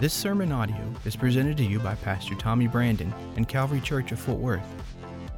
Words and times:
This 0.00 0.14
sermon 0.14 0.52
audio 0.52 0.94
is 1.04 1.16
presented 1.16 1.56
to 1.56 1.64
you 1.64 1.80
by 1.80 1.96
Pastor 1.96 2.36
Tommy 2.36 2.68
Brandon 2.68 3.12
and 3.34 3.48
Calvary 3.48 3.80
Church 3.80 4.12
of 4.12 4.20
Fort 4.20 4.38
Worth. 4.38 4.62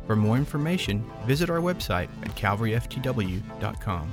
For 0.07 0.14
more 0.14 0.37
information, 0.37 1.03
visit 1.25 1.48
our 1.48 1.61
website 1.61 2.11
at 2.23 2.37
calvaryftw.com. 2.37 4.11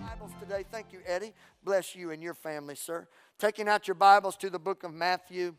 Bibles 0.00 0.30
today. 0.40 0.64
Thank 0.70 0.92
you, 0.92 1.00
Eddie. 1.04 1.34
Bless 1.64 1.96
you 1.96 2.12
and 2.12 2.22
your 2.22 2.34
family, 2.34 2.76
sir. 2.76 3.08
Taking 3.40 3.66
out 3.66 3.88
your 3.88 3.96
Bibles 3.96 4.36
to 4.36 4.50
the 4.50 4.58
book 4.60 4.84
of 4.84 4.94
Matthew, 4.94 5.56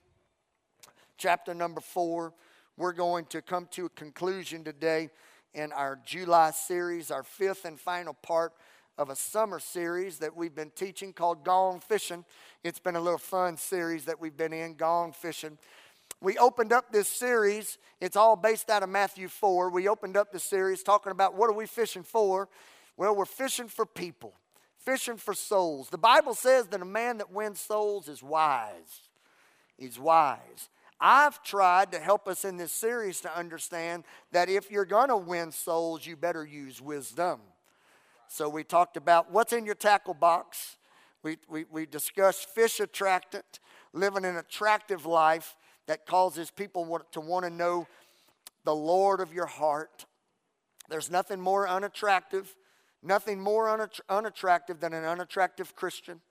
chapter 1.17 1.53
number 1.53 1.81
four. 1.81 2.34
We're 2.77 2.94
going 2.94 3.26
to 3.26 3.41
come 3.41 3.67
to 3.71 3.88
a 3.88 3.90
conclusion 3.90 4.63
today 4.63 5.09
in 5.53 5.73
our 5.73 5.99
July 6.05 6.52
series, 6.52 7.12
our 7.12 7.23
fifth 7.23 7.66
and 7.66 7.77
final 7.77 8.13
part 8.13 8.53
of 9.00 9.09
a 9.09 9.16
summer 9.16 9.59
series 9.59 10.18
that 10.18 10.36
we've 10.36 10.54
been 10.54 10.71
teaching 10.71 11.13
called 11.13 11.45
Gone 11.45 11.80
Fishing. 11.80 12.26
It's 12.66 12.80
been 12.80 12.98
a 12.98 12.99
little 12.99 13.17
fun 13.17 13.55
series 13.55 14.03
that 14.05 14.20
we've 14.20 14.35
been 14.35 14.52
in, 14.52 14.73
Gone 14.73 15.13
Fishing. 15.13 15.58
We 16.20 16.38
opened 16.38 16.73
up 16.73 16.91
this 16.91 17.08
series, 17.08 17.77
it's 18.02 18.17
all 18.17 18.35
based 18.35 18.70
out 18.70 18.84
of 18.84 18.89
Matthew 18.89 19.30
4. 19.30 19.70
We 19.70 19.88
opened 19.88 20.17
up 20.17 20.34
the 20.34 20.39
series 20.39 20.84
talking 20.84 21.13
about 21.13 21.34
what 21.34 21.49
are 21.49 21.53
we 21.53 21.66
fishing 21.66 22.03
for? 22.03 22.49
Well, 22.98 23.16
we're 23.16 23.23
fishing 23.23 23.70
for 23.70 23.85
people, 23.85 24.34
fishing 24.77 25.16
for 25.16 25.34
souls. 25.34 25.88
The 25.89 25.97
Bible 25.97 26.34
says 26.34 26.67
that 26.67 26.81
a 26.81 26.86
man 26.86 27.20
that 27.20 27.31
wins 27.31 27.61
souls 27.61 28.09
is 28.09 28.22
wise. 28.22 29.08
He's 29.77 29.97
wise. 29.97 30.67
I've 31.00 31.41
tried 31.41 31.94
to 31.94 32.00
help 32.00 32.27
us 32.27 32.44
in 32.44 32.58
this 32.58 32.73
series 32.73 33.22
to 33.22 33.34
understand 33.34 34.03
that 34.34 34.50
if 34.50 34.70
you're 34.70 34.84
going 34.84 35.08
to 35.08 35.16
win 35.16 35.53
souls, 35.53 36.05
you 36.05 36.17
better 36.17 36.45
use 36.45 36.81
wisdom. 36.81 37.39
So 38.31 38.47
we 38.47 38.63
talked 38.63 38.95
about 38.95 39.31
what's 39.31 39.53
in 39.53 39.65
your 39.65 39.75
tackle 39.75 40.13
box. 40.13 40.77
We, 41.23 41.38
we, 41.49 41.65
we 41.69 41.88
discussed 41.88 42.47
fish 42.49 42.79
attractant, 42.79 43.59
living 43.91 44.23
an 44.23 44.38
attractive 44.38 45.08
life 45.08 45.58
that 45.88 46.05
causes 46.05 46.52
people 46.52 47.02
to 47.11 47.19
want 47.19 47.44
to 47.45 47.49
know 47.49 47.88
the 48.66 48.75
Lord 48.75 49.19
of 49.19 49.33
your 49.33 49.47
heart. 49.47 50.05
There's 50.89 51.09
nothing 51.09 51.41
more 51.41 51.67
unattractive, 51.67 52.55
nothing 53.02 53.41
more 53.41 53.67
unattractive 54.08 54.80
than 54.80 54.93
an 54.93 55.05
unattractive 55.05 55.75
Christian. 55.75 56.21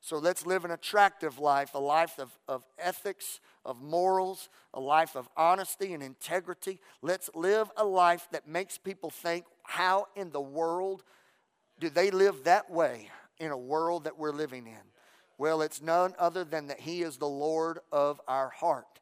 So 0.00 0.18
let's 0.18 0.46
live 0.46 0.64
an 0.64 0.70
attractive 0.70 1.40
life, 1.40 1.74
a 1.74 1.78
life 1.78 2.20
of, 2.20 2.30
of 2.46 2.64
ethics, 2.78 3.40
of 3.64 3.82
morals, 3.82 4.48
a 4.72 4.80
life 4.80 5.16
of 5.16 5.28
honesty 5.36 5.94
and 5.94 6.02
integrity. 6.02 6.80
Let's 7.02 7.28
live 7.34 7.70
a 7.76 7.84
life 7.84 8.28
that 8.30 8.46
makes 8.46 8.78
people 8.78 9.10
think, 9.10 9.46
how 9.64 10.06
in 10.14 10.30
the 10.30 10.40
world 10.40 11.02
do 11.80 11.90
they 11.90 12.10
live 12.10 12.44
that 12.44 12.70
way 12.70 13.08
in 13.38 13.50
a 13.50 13.58
world 13.58 14.04
that 14.04 14.18
we're 14.18 14.32
living 14.32 14.66
in? 14.66 14.90
Well, 15.38 15.62
it's 15.62 15.80
none 15.80 16.14
other 16.18 16.44
than 16.44 16.66
that 16.66 16.80
He 16.80 17.02
is 17.02 17.16
the 17.16 17.26
Lord 17.26 17.78
of 17.90 18.20
our 18.28 18.50
heart. 18.50 19.00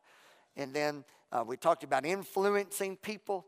And 0.56 0.72
then 0.72 1.04
uh, 1.32 1.44
we 1.46 1.56
talked 1.56 1.84
about 1.84 2.06
influencing 2.06 2.96
people 2.96 3.46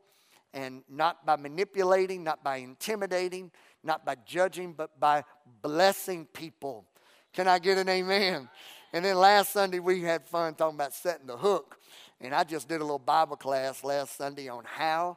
and 0.52 0.82
not 0.88 1.24
by 1.24 1.36
manipulating, 1.36 2.24
not 2.24 2.42
by 2.42 2.56
intimidating, 2.56 3.52
not 3.84 4.04
by 4.04 4.16
judging, 4.26 4.72
but 4.72 4.98
by 4.98 5.22
blessing 5.62 6.26
people. 6.32 6.84
Can 7.32 7.46
I 7.46 7.60
get 7.60 7.78
an 7.78 7.88
amen? 7.88 8.48
And 8.92 9.04
then 9.04 9.16
last 9.16 9.52
Sunday 9.52 9.78
we 9.78 10.02
had 10.02 10.26
fun 10.26 10.54
talking 10.54 10.74
about 10.74 10.92
setting 10.92 11.28
the 11.28 11.36
hook. 11.36 11.78
And 12.20 12.34
I 12.34 12.42
just 12.42 12.68
did 12.68 12.80
a 12.80 12.84
little 12.84 12.98
Bible 12.98 13.36
class 13.36 13.84
last 13.84 14.16
Sunday 14.16 14.48
on 14.48 14.64
how 14.64 15.16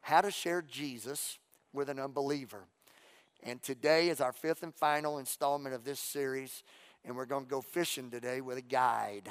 how 0.00 0.20
to 0.20 0.30
share 0.30 0.62
Jesus 0.62 1.38
with 1.72 1.90
an 1.90 1.98
unbeliever. 1.98 2.64
And 3.42 3.62
today 3.62 4.08
is 4.08 4.20
our 4.20 4.32
fifth 4.32 4.62
and 4.62 4.74
final 4.74 5.18
installment 5.18 5.74
of 5.74 5.84
this 5.84 6.00
series. 6.00 6.62
And 7.04 7.16
we're 7.16 7.26
going 7.26 7.44
to 7.44 7.50
go 7.50 7.60
fishing 7.60 8.10
today 8.10 8.40
with 8.40 8.58
a 8.58 8.62
guide. 8.62 9.30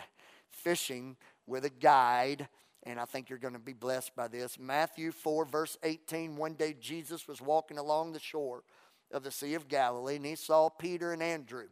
Fishing 0.50 1.18
with 1.46 1.66
a 1.66 1.70
guide. 1.70 2.48
And 2.84 3.00
I 3.00 3.06
think 3.06 3.30
you're 3.30 3.40
going 3.40 3.54
to 3.54 3.60
be 3.60 3.74
blessed 3.74 4.16
by 4.16 4.28
this. 4.28 4.58
Matthew 4.58 5.12
4, 5.12 5.46
verse 5.46 5.78
18. 5.84 6.38
One 6.38 6.54
day 6.54 6.76
Jesus 6.80 7.28
was 7.28 7.42
walking 7.42 7.78
along 7.78 8.14
the 8.14 8.20
shore 8.20 8.64
of 9.12 9.24
the 9.24 9.32
Sea 9.32 9.54
of 9.54 9.68
Galilee, 9.68 10.18
and 10.18 10.26
he 10.26 10.36
saw 10.36 10.70
Peter 10.70 11.14
and 11.14 11.24
Andrew. 11.24 11.68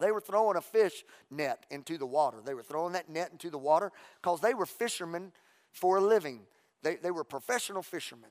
They 0.00 0.12
were 0.12 0.20
throwing 0.20 0.56
a 0.56 0.60
fish 0.60 1.04
net 1.30 1.66
into 1.70 1.98
the 1.98 2.06
water. 2.06 2.38
They 2.44 2.54
were 2.54 2.62
throwing 2.62 2.92
that 2.92 3.08
net 3.08 3.30
into 3.32 3.50
the 3.50 3.58
water 3.58 3.90
because 4.20 4.40
they 4.40 4.54
were 4.54 4.66
fishermen 4.66 5.32
for 5.72 5.98
a 5.98 6.00
living. 6.00 6.42
They, 6.82 6.96
they 6.96 7.10
were 7.10 7.24
professional 7.24 7.82
fishermen. 7.82 8.30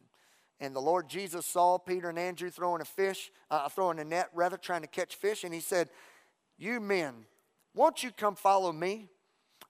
And 0.59 0.75
the 0.75 0.81
Lord 0.81 1.07
Jesus 1.07 1.45
saw 1.45 1.77
Peter 1.77 2.09
and 2.09 2.17
Andrew 2.17 2.49
throwing 2.49 2.81
a 2.81 2.85
fish, 2.85 3.31
uh, 3.51 3.69
throwing 3.69 3.99
a 3.99 4.03
net, 4.03 4.29
rather, 4.33 4.57
trying 4.57 4.81
to 4.81 4.87
catch 4.87 5.15
fish. 5.15 5.43
And 5.43 5.53
he 5.53 5.59
said, 5.59 5.89
You 6.57 6.79
men, 6.79 7.25
won't 7.75 8.03
you 8.03 8.11
come 8.11 8.35
follow 8.35 8.71
me? 8.71 9.09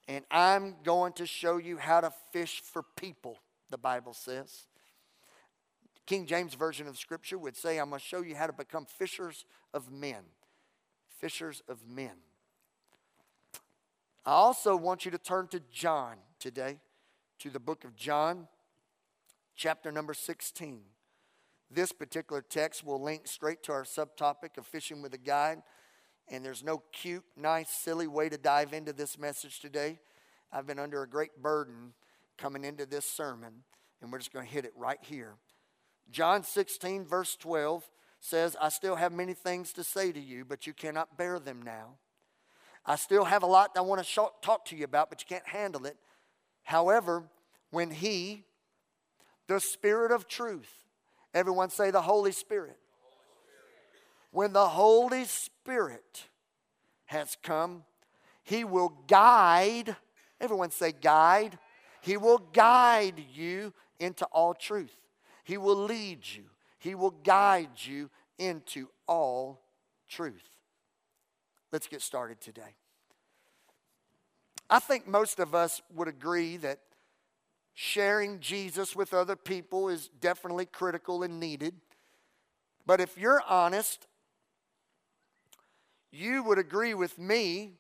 And 0.08 0.24
I'm 0.32 0.76
going 0.84 1.12
to 1.14 1.26
show 1.26 1.58
you 1.58 1.78
how 1.78 2.00
to 2.00 2.14
fish 2.32 2.62
for 2.62 2.84
people, 2.96 3.38
the 3.70 3.78
Bible 3.78 4.14
says. 4.14 4.68
King 6.06 6.26
James 6.26 6.54
Version 6.54 6.88
of 6.88 6.98
Scripture 6.98 7.38
would 7.38 7.58
say, 7.58 7.78
I'm 7.78 7.90
going 7.90 8.00
to 8.00 8.06
show 8.06 8.22
you 8.22 8.34
how 8.34 8.48
to 8.48 8.54
become 8.54 8.86
fishers 8.86 9.44
of 9.74 9.92
men. 9.92 10.24
Fishers 11.20 11.62
of 11.68 11.86
men. 11.86 12.14
I 14.26 14.32
also 14.32 14.78
want 14.78 15.04
you 15.04 15.12
to 15.12 15.18
turn 15.18 15.48
to 15.50 15.60
John 15.72 16.16
today, 16.40 16.80
to 17.40 17.50
the 17.50 17.60
book 17.60 17.84
of 17.84 17.96
John 17.96 18.48
chapter 19.58 19.92
number 19.92 20.14
16. 20.14 20.82
This 21.70 21.92
particular 21.92 22.42
text 22.42 22.86
will 22.86 23.02
link 23.02 23.28
straight 23.28 23.64
to 23.64 23.74
our 23.74 23.84
subtopic 23.84 24.58
of 24.58 24.66
fishing 24.66 25.02
with 25.02 25.14
a 25.14 25.18
guide. 25.18 25.64
And 26.30 26.46
there's 26.46 26.64
no 26.64 26.84
cute, 26.94 27.26
nice, 27.36 27.70
silly 27.70 28.08
way 28.08 28.30
to 28.30 28.38
dive 28.38 28.72
into 28.72 28.94
this 28.94 29.18
message 29.18 29.60
today. 29.60 30.00
I've 30.52 30.68
been 30.68 30.80
under 30.80 31.02
a 31.02 31.10
great 31.10 31.42
burden 31.42 31.94
coming 32.38 32.64
into 32.64 32.86
this 32.86 33.06
sermon, 33.06 33.64
and 34.02 34.12
we're 34.12 34.20
just 34.20 34.32
going 34.32 34.46
to 34.46 34.52
hit 34.52 34.64
it 34.64 34.74
right 34.78 35.00
here. 35.02 35.34
John 36.12 36.44
16, 36.44 37.06
verse 37.06 37.36
12 37.36 37.90
says, 38.20 38.56
I 38.62 38.70
still 38.70 38.96
have 38.96 39.12
many 39.12 39.34
things 39.34 39.74
to 39.74 39.84
say 39.84 40.12
to 40.12 40.20
you, 40.20 40.46
but 40.46 40.68
you 40.68 40.74
cannot 40.74 41.18
bear 41.18 41.40
them 41.40 41.62
now. 41.62 41.96
I 42.86 42.96
still 42.96 43.26
have 43.26 43.44
a 43.44 43.48
lot 43.48 43.72
I 43.76 43.82
want 43.82 44.06
to 44.06 44.30
talk 44.42 44.66
to 44.66 44.76
you 44.76 44.86
about, 44.86 45.10
but 45.10 45.22
you 45.22 45.28
can't 45.28 45.48
handle 45.48 45.86
it. 45.86 45.98
However, 46.64 47.24
when 47.72 47.92
He, 47.92 48.44
the 49.48 49.60
Spirit 49.60 50.12
of 50.12 50.28
truth. 50.28 50.72
Everyone 51.34 51.70
say 51.70 51.92
the 51.92 52.02
Holy 52.02 52.32
Spirit. 52.32 52.78
When 54.32 54.54
the 54.54 54.68
Holy 54.68 55.26
Spirit 55.26 56.28
has 57.06 57.38
come, 57.42 57.84
He 58.44 58.64
will 58.64 58.94
guide. 59.08 59.96
Everyone 60.40 60.72
say 60.72 60.92
guide. 60.92 61.58
He 62.02 62.18
will 62.18 62.38
guide 62.38 63.24
you 63.34 63.74
into 64.00 64.26
all 64.26 64.54
truth. 64.54 64.96
He 65.44 65.58
will 65.58 65.76
lead 65.76 66.20
you. 66.24 66.44
He 66.80 66.94
will 66.94 67.12
guide 67.12 67.70
you 67.84 68.10
into 68.38 68.90
all 69.08 69.62
truth. 70.08 70.44
Let's 71.72 71.88
get 71.88 72.02
started 72.02 72.40
today. 72.40 72.76
I 74.70 74.80
think 74.80 75.08
most 75.08 75.40
of 75.40 75.56
us 75.56 75.82
would 75.94 76.08
agree 76.08 76.58
that 76.58 76.80
sharing 77.80 78.40
Jesus 78.40 78.96
with 78.96 79.14
other 79.14 79.36
people 79.36 79.88
is 79.88 80.10
definitely 80.20 80.66
critical 80.66 81.22
and 81.22 81.40
needed. 81.40 81.76
But 82.88 83.00
if 83.00 83.20
you're 83.20 83.44
honest, 83.48 84.08
you 86.12 86.42
would 86.42 86.58
agree 86.58 86.96
with 86.96 87.20
me 87.20 87.74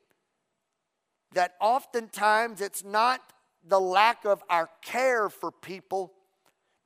that 1.33 1.55
oftentimes 1.59 2.61
it's 2.61 2.83
not 2.83 3.21
the 3.67 3.79
lack 3.79 4.23
of 4.23 4.43
our 4.51 4.69
care 4.83 5.29
for 5.29 5.49
people 5.51 6.13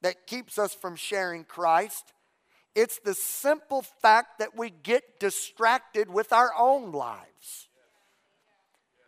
that 0.01 0.25
keeps 0.25 0.57
us 0.57 0.73
from 0.73 0.95
sharing 0.95 1.43
Christ. 1.43 2.13
It's 2.75 2.97
the 2.99 3.13
simple 3.13 3.81
fact 3.81 4.39
that 4.39 4.55
we 4.55 4.69
get 4.69 5.19
distracted 5.19 6.09
with 6.09 6.31
our 6.31 6.53
own 6.57 6.93
lives. 6.93 7.67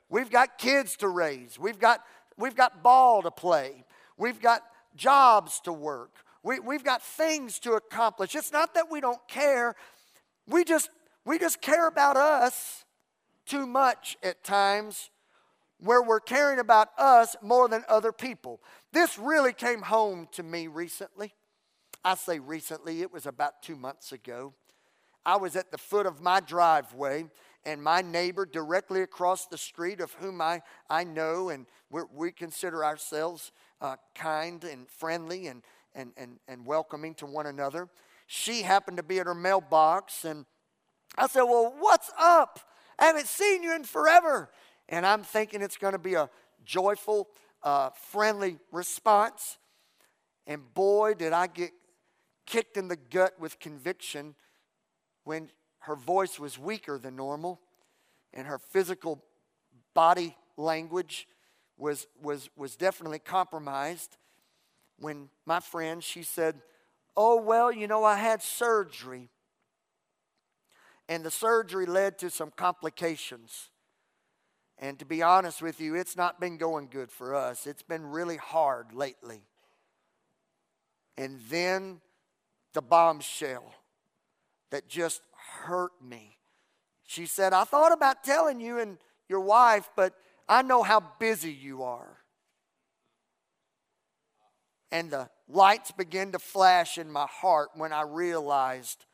We've 0.09 0.29
got 0.29 0.57
kids 0.57 0.97
to 0.97 1.07
raise. 1.07 1.57
We've 1.57 1.79
got, 1.79 2.03
we've 2.37 2.55
got 2.57 2.83
ball 2.83 3.21
to 3.21 3.31
play. 3.31 3.85
We've 4.17 4.41
got 4.41 4.61
jobs 4.95 5.59
to 5.61 5.73
work. 5.73 6.11
We, 6.43 6.59
we've 6.59 6.83
got 6.83 7.01
things 7.01 7.59
to 7.59 7.73
accomplish. 7.73 8.35
It's 8.35 8.51
not 8.51 8.73
that 8.75 8.91
we 8.91 9.01
don't 9.01 9.25
care. 9.27 9.75
We 10.47 10.63
just, 10.63 10.89
we 11.25 11.39
just 11.39 11.61
care 11.61 11.87
about 11.87 12.17
us 12.17 12.83
too 13.45 13.65
much 13.65 14.17
at 14.23 14.43
times 14.43 15.09
where 15.79 16.01
we're 16.01 16.19
caring 16.19 16.59
about 16.59 16.89
us 16.97 17.35
more 17.41 17.67
than 17.67 17.83
other 17.89 18.11
people. 18.11 18.61
This 18.91 19.17
really 19.17 19.53
came 19.53 19.81
home 19.81 20.27
to 20.33 20.43
me 20.43 20.67
recently. 20.67 21.33
I 22.05 22.15
say 22.15 22.39
recently, 22.39 23.01
it 23.01 23.11
was 23.11 23.25
about 23.25 23.61
two 23.61 23.75
months 23.75 24.11
ago. 24.11 24.53
I 25.25 25.37
was 25.37 25.55
at 25.55 25.71
the 25.71 25.77
foot 25.77 26.05
of 26.05 26.21
my 26.21 26.41
driveway, 26.41 27.25
and 27.65 27.81
my 27.81 28.01
neighbor 28.01 28.45
directly 28.45 29.01
across 29.01 29.45
the 29.45 29.57
street, 29.57 30.01
of 30.01 30.11
whom 30.13 30.41
I, 30.41 30.61
I 30.89 31.05
know 31.05 31.49
and 31.49 31.65
we 32.13 32.31
consider 32.31 32.83
ourselves 32.83 33.51
uh, 33.83 33.97
kind 34.15 34.63
and 34.63 34.87
friendly 34.89 35.47
and, 35.47 35.61
and, 35.93 36.13
and, 36.17 36.39
and 36.47 36.65
welcoming 36.65 37.13
to 37.15 37.25
one 37.25 37.45
another. 37.45 37.89
She 38.25 38.61
happened 38.61 38.97
to 38.97 39.03
be 39.03 39.19
at 39.19 39.27
her 39.27 39.35
mailbox, 39.35 40.23
and 40.23 40.45
I 41.17 41.27
said, 41.27 41.43
Well, 41.43 41.75
what's 41.77 42.09
up? 42.17 42.59
I 42.97 43.05
haven't 43.05 43.27
seen 43.27 43.61
you 43.61 43.75
in 43.75 43.83
forever. 43.83 44.49
And 44.89 45.05
I'm 45.05 45.23
thinking 45.23 45.61
it's 45.61 45.77
going 45.77 45.93
to 45.93 45.99
be 45.99 46.13
a 46.13 46.29
joyful, 46.65 47.29
uh, 47.61 47.89
friendly 48.11 48.57
response. 48.71 49.57
And 50.47 50.73
boy, 50.73 51.13
did 51.13 51.33
I 51.33 51.47
get 51.47 51.71
kicked 52.45 52.77
in 52.77 52.87
the 52.87 52.97
gut 52.97 53.33
with 53.39 53.59
conviction 53.59 54.35
when 55.23 55.49
her 55.79 55.95
voice 55.95 56.39
was 56.39 56.57
weaker 56.57 56.97
than 56.97 57.15
normal 57.15 57.61
and 58.33 58.47
her 58.47 58.57
physical 58.57 59.23
body 59.93 60.35
language 60.57 61.27
was, 61.77 62.07
was, 62.21 62.49
was 62.55 62.75
definitely 62.75 63.19
compromised. 63.19 64.17
When 64.99 65.29
my 65.45 65.59
friend, 65.59 66.03
she 66.03 66.23
said, 66.23 66.61
Oh, 67.15 67.41
well, 67.41 67.71
you 67.71 67.87
know, 67.87 68.03
I 68.03 68.17
had 68.17 68.41
surgery. 68.41 69.29
And 71.07 71.23
the 71.23 71.31
surgery 71.31 71.85
led 71.85 72.17
to 72.19 72.29
some 72.29 72.51
complications. 72.55 73.69
And 74.79 74.97
to 74.99 75.05
be 75.05 75.21
honest 75.21 75.61
with 75.61 75.79
you, 75.79 75.95
it's 75.95 76.17
not 76.17 76.39
been 76.39 76.57
going 76.57 76.87
good 76.87 77.11
for 77.11 77.35
us. 77.35 77.67
It's 77.67 77.83
been 77.83 78.05
really 78.07 78.37
hard 78.37 78.93
lately. 78.93 79.43
And 81.17 81.39
then 81.49 82.01
the 82.73 82.81
bombshell 82.81 83.71
that 84.71 84.87
just 84.87 85.21
hurt 85.61 85.91
me. 86.01 86.37
She 87.05 87.27
said, 87.27 87.53
I 87.53 87.63
thought 87.63 87.91
about 87.91 88.23
telling 88.23 88.59
you 88.59 88.79
and 88.79 88.97
your 89.29 89.41
wife, 89.41 89.89
but 89.95 90.15
I 90.47 90.61
know 90.61 90.83
how 90.83 91.01
busy 91.19 91.51
you 91.51 91.83
are. 91.83 92.17
And 94.91 95.09
the 95.09 95.29
lights 95.47 95.91
began 95.91 96.31
to 96.33 96.39
flash 96.39 96.97
in 96.97 97.11
my 97.11 97.25
heart 97.27 97.69
when 97.75 97.91
I 97.91 98.03
realized 98.03 99.05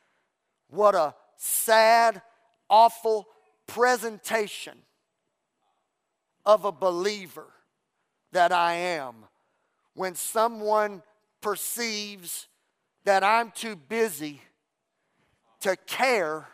what 0.68 0.94
a 0.94 1.14
sad, 1.36 2.20
awful 2.68 3.26
presentation 3.66 4.76
of 6.44 6.64
a 6.64 6.72
believer 6.72 7.46
that 8.32 8.52
I 8.52 8.74
am 8.74 9.14
when 9.94 10.14
someone 10.14 11.02
perceives 11.40 12.46
that 13.04 13.24
I'm 13.24 13.50
too 13.50 13.76
busy 13.76 14.42
to 15.60 15.76
care 15.86 16.46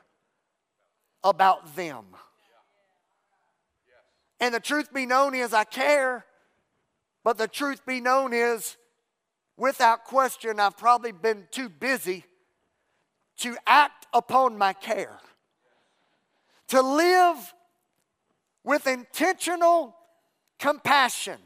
about 1.23 1.77
them. 1.77 2.05
And 4.41 4.55
the 4.55 4.61
truth 4.61 4.93
be 4.93 5.07
known 5.07 5.35
is, 5.35 5.53
I 5.55 5.65
care, 5.65 6.27
but 7.25 7.39
the 7.39 7.49
truth 7.49 7.85
be 7.87 8.01
known 8.01 8.33
is, 8.33 8.77
without 9.57 10.05
question, 10.05 10.61
I've 10.61 10.77
probably 10.77 11.13
been 11.13 11.49
too 11.51 11.69
busy 11.69 12.25
to 13.39 13.57
act 13.67 14.07
upon 14.13 14.59
my 14.59 14.73
care. 14.73 15.19
To 16.69 16.83
live 16.83 17.55
with 18.65 18.87
intentional 18.87 19.95
compassion. 20.59 21.39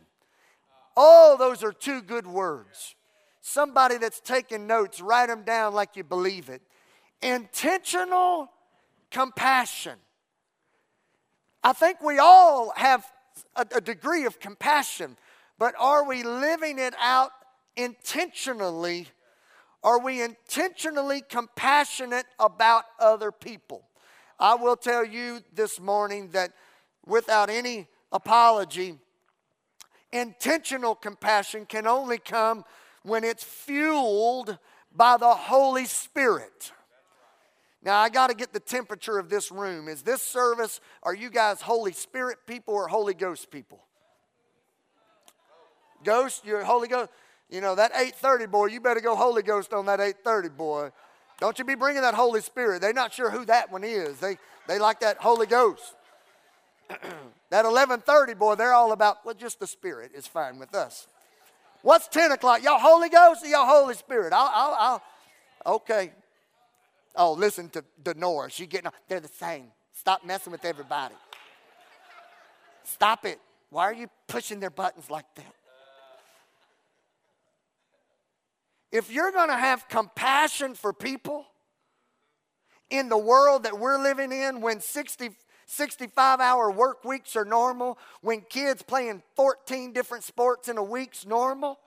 Oh, 0.96 1.36
those 1.38 1.62
are 1.62 1.72
two 1.72 2.02
good 2.02 2.26
words. 2.26 2.94
Somebody 3.40 3.98
that's 3.98 4.20
taking 4.20 4.66
notes, 4.66 5.00
write 5.00 5.28
them 5.28 5.42
down 5.42 5.74
like 5.74 5.96
you 5.96 6.04
believe 6.04 6.48
it. 6.48 6.62
Intentional 7.22 8.50
compassion. 9.10 9.98
I 11.62 11.72
think 11.72 12.00
we 12.00 12.18
all 12.18 12.72
have 12.76 13.04
a, 13.54 13.66
a 13.76 13.80
degree 13.80 14.24
of 14.24 14.40
compassion, 14.40 15.16
but 15.58 15.74
are 15.78 16.04
we 16.04 16.22
living 16.22 16.78
it 16.78 16.94
out 17.00 17.30
intentionally? 17.76 19.08
Are 19.82 19.98
we 19.98 20.22
intentionally 20.22 21.22
compassionate 21.28 22.26
about 22.38 22.84
other 22.98 23.30
people? 23.30 23.84
I 24.38 24.54
will 24.54 24.76
tell 24.76 25.04
you 25.04 25.40
this 25.54 25.78
morning 25.78 26.30
that 26.30 26.52
without 27.06 27.50
any 27.50 27.88
apology, 28.10 28.98
intentional 30.12 30.94
compassion 30.94 31.66
can 31.66 31.86
only 31.86 32.18
come 32.18 32.64
when 33.02 33.22
it's 33.22 33.44
fueled 33.44 34.58
by 34.94 35.16
the 35.18 35.34
Holy 35.34 35.84
Spirit. 35.84 36.72
Now, 37.82 37.98
I 37.98 38.10
got 38.10 38.28
to 38.28 38.34
get 38.34 38.52
the 38.52 38.60
temperature 38.60 39.18
of 39.18 39.30
this 39.30 39.50
room. 39.50 39.88
Is 39.88 40.02
this 40.02 40.22
service, 40.22 40.80
are 41.02 41.14
you 41.14 41.30
guys 41.30 41.62
Holy 41.62 41.92
Spirit 41.92 42.38
people 42.46 42.74
or 42.74 42.88
Holy 42.88 43.14
Ghost 43.14 43.50
people? 43.50 43.80
Ghost, 46.04 46.44
you're 46.44 46.62
Holy 46.62 46.88
Ghost. 46.88 47.10
You 47.48 47.60
know, 47.60 47.74
that 47.74 47.90
830 47.92 48.46
boy, 48.46 48.66
you 48.66 48.80
better 48.80 49.00
go 49.00 49.16
Holy 49.16 49.42
Ghost 49.42 49.72
on 49.72 49.86
that 49.86 49.98
830 49.98 50.48
boy. 50.50 50.90
Don't 51.40 51.58
you 51.58 51.64
be 51.64 51.74
bringing 51.74 52.02
that 52.02 52.14
Holy 52.14 52.42
Spirit. 52.42 52.80
They're 52.82 52.92
not 52.92 53.14
sure 53.14 53.30
who 53.30 53.46
that 53.46 53.72
one 53.72 53.82
is. 53.82 54.18
They, 54.18 54.36
they 54.68 54.78
like 54.78 55.00
that 55.00 55.16
Holy 55.16 55.46
Ghost. 55.46 55.94
that 56.88 57.64
1130 57.64 58.34
boy, 58.34 58.54
they're 58.56 58.74
all 58.74 58.92
about, 58.92 59.24
well, 59.24 59.34
just 59.34 59.58
the 59.58 59.66
Spirit 59.66 60.12
is 60.14 60.26
fine 60.26 60.58
with 60.58 60.74
us. 60.74 61.06
What's 61.82 62.08
10 62.08 62.32
o'clock? 62.32 62.62
Y'all 62.62 62.78
Holy 62.78 63.08
Ghost 63.08 63.42
or 63.42 63.48
y'all 63.48 63.66
Holy 63.66 63.94
Spirit? 63.94 64.34
I'll, 64.34 64.50
I'll, 64.52 64.76
I'll 65.64 65.74
okay. 65.76 66.12
Oh, 67.16 67.32
listen 67.32 67.68
to 67.70 67.84
Denora. 68.02 68.50
She 68.50 68.66
getting, 68.66 68.90
they're 69.08 69.20
the 69.20 69.28
same. 69.28 69.66
Stop 69.92 70.24
messing 70.24 70.52
with 70.52 70.64
everybody. 70.64 71.14
Stop 72.84 73.24
it. 73.24 73.40
Why 73.70 73.84
are 73.84 73.92
you 73.92 74.08
pushing 74.26 74.60
their 74.60 74.70
buttons 74.70 75.10
like 75.10 75.26
that? 75.36 75.54
If 78.92 79.12
you're 79.12 79.30
going 79.30 79.50
to 79.50 79.56
have 79.56 79.88
compassion 79.88 80.74
for 80.74 80.92
people 80.92 81.46
in 82.88 83.08
the 83.08 83.18
world 83.18 83.62
that 83.62 83.78
we're 83.78 84.02
living 84.02 84.32
in, 84.32 84.60
when 84.60 84.80
60, 84.80 85.30
65 85.66 86.40
hour 86.40 86.70
work 86.72 87.04
weeks 87.04 87.36
are 87.36 87.44
normal, 87.44 87.98
when 88.20 88.40
kids 88.40 88.82
playing 88.82 89.22
14 89.36 89.92
different 89.92 90.24
sports 90.24 90.68
in 90.68 90.76
a 90.76 90.82
week's 90.82 91.24
normal, 91.24 91.78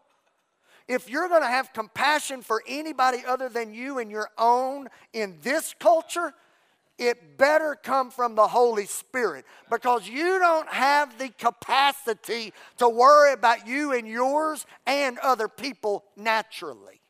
if 0.88 1.10
you're 1.10 1.30
going 1.30 1.42
to 1.42 1.48
have 1.48 1.74
compassion 1.74 2.42
for 2.42 2.64
anybody 2.68 3.20
other 3.26 3.50
than 3.50 3.74
you 3.74 4.00
and 4.00 4.12
your 4.12 4.30
own 4.38 4.88
in 5.14 5.38
this 5.42 5.74
culture, 5.80 6.34
it 6.98 7.38
better 7.38 7.76
come 7.82 8.12
from 8.12 8.36
the 8.36 8.48
Holy 8.48 8.86
Spirit 8.86 9.46
because 9.70 10.08
you 10.08 10.40
don't 10.40 10.70
have 10.70 11.18
the 11.18 11.30
capacity 11.30 12.54
to 12.78 12.88
worry 12.88 13.34
about 13.34 13.68
you 13.68 13.94
and 13.94 14.08
yours 14.08 14.66
and 14.86 15.18
other 15.20 15.48
people 15.48 16.04
naturally. 16.16 17.02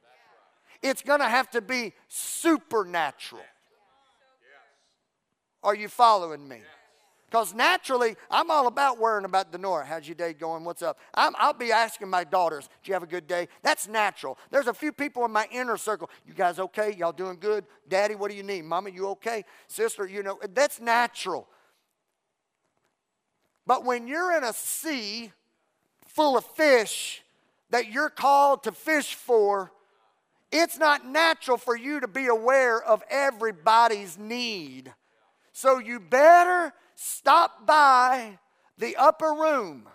It's 0.81 1.01
going 1.01 1.19
to 1.19 1.29
have 1.29 1.49
to 1.51 1.61
be 1.61 1.93
supernatural. 2.07 3.41
Are 5.63 5.75
you 5.75 5.87
following 5.87 6.47
me? 6.47 6.59
Because 7.33 7.51
naturally, 7.55 8.15
I'm 8.29 8.51
all 8.51 8.67
about 8.67 8.99
worrying 8.99 9.25
about 9.25 9.51
Denora. 9.51 9.87
How's 9.87 10.07
your 10.07 10.13
day 10.13 10.33
going? 10.33 10.63
What's 10.63 10.83
up? 10.83 10.99
i 11.15 11.31
will 11.47 11.53
be 11.53 11.71
asking 11.71 12.07
my 12.07 12.23
daughters, 12.23 12.69
Do 12.83 12.89
you 12.91 12.93
have 12.93 13.01
a 13.01 13.07
good 13.07 13.25
day? 13.25 13.47
That's 13.63 13.87
natural. 13.87 14.37
There's 14.51 14.67
a 14.67 14.73
few 14.73 14.91
people 14.91 15.25
in 15.25 15.31
my 15.31 15.47
inner 15.51 15.75
circle. 15.77 16.11
You 16.27 16.35
guys 16.35 16.59
okay? 16.59 16.93
Y'all 16.93 17.11
doing 17.11 17.37
good? 17.39 17.65
Daddy, 17.89 18.13
what 18.13 18.29
do 18.29 18.37
you 18.37 18.43
need? 18.43 18.65
Mama, 18.65 18.91
you 18.91 19.07
okay? 19.07 19.45
Sister, 19.67 20.05
you 20.05 20.21
know, 20.21 20.37
that's 20.53 20.79
natural. 20.79 21.47
But 23.65 23.83
when 23.83 24.07
you're 24.07 24.37
in 24.37 24.43
a 24.43 24.53
sea 24.53 25.31
full 26.05 26.37
of 26.37 26.45
fish 26.45 27.23
that 27.71 27.91
you're 27.91 28.11
called 28.11 28.61
to 28.65 28.71
fish 28.71 29.15
for, 29.15 29.71
it's 30.51 30.77
not 30.77 31.07
natural 31.07 31.57
for 31.57 31.75
you 31.75 31.99
to 31.99 32.07
be 32.07 32.27
aware 32.27 32.79
of 32.79 33.01
everybody's 33.09 34.19
need. 34.19 34.93
So 35.51 35.79
you 35.79 35.99
better 35.99 36.73
stop 37.03 37.65
by 37.65 38.39
the 38.77 38.95
upper 38.95 39.33
room 39.33 39.87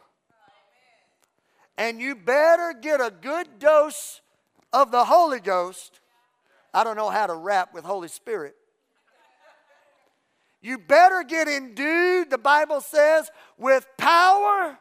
and 1.78 2.00
you 2.00 2.14
better 2.14 2.74
get 2.78 3.00
a 3.00 3.10
good 3.10 3.58
dose 3.58 4.20
of 4.74 4.90
the 4.90 5.04
Holy 5.04 5.40
Ghost. 5.40 6.00
I 6.74 6.84
don't 6.84 6.96
know 6.96 7.08
how 7.08 7.26
to 7.26 7.34
rap 7.34 7.72
with 7.72 7.84
Holy 7.84 8.08
Spirit. 8.08 8.56
You 10.60 10.76
better 10.76 11.22
get 11.22 11.48
endued, 11.48 12.30
the 12.30 12.36
Bible 12.36 12.82
says, 12.82 13.30
with 13.56 13.86
power 13.96 14.76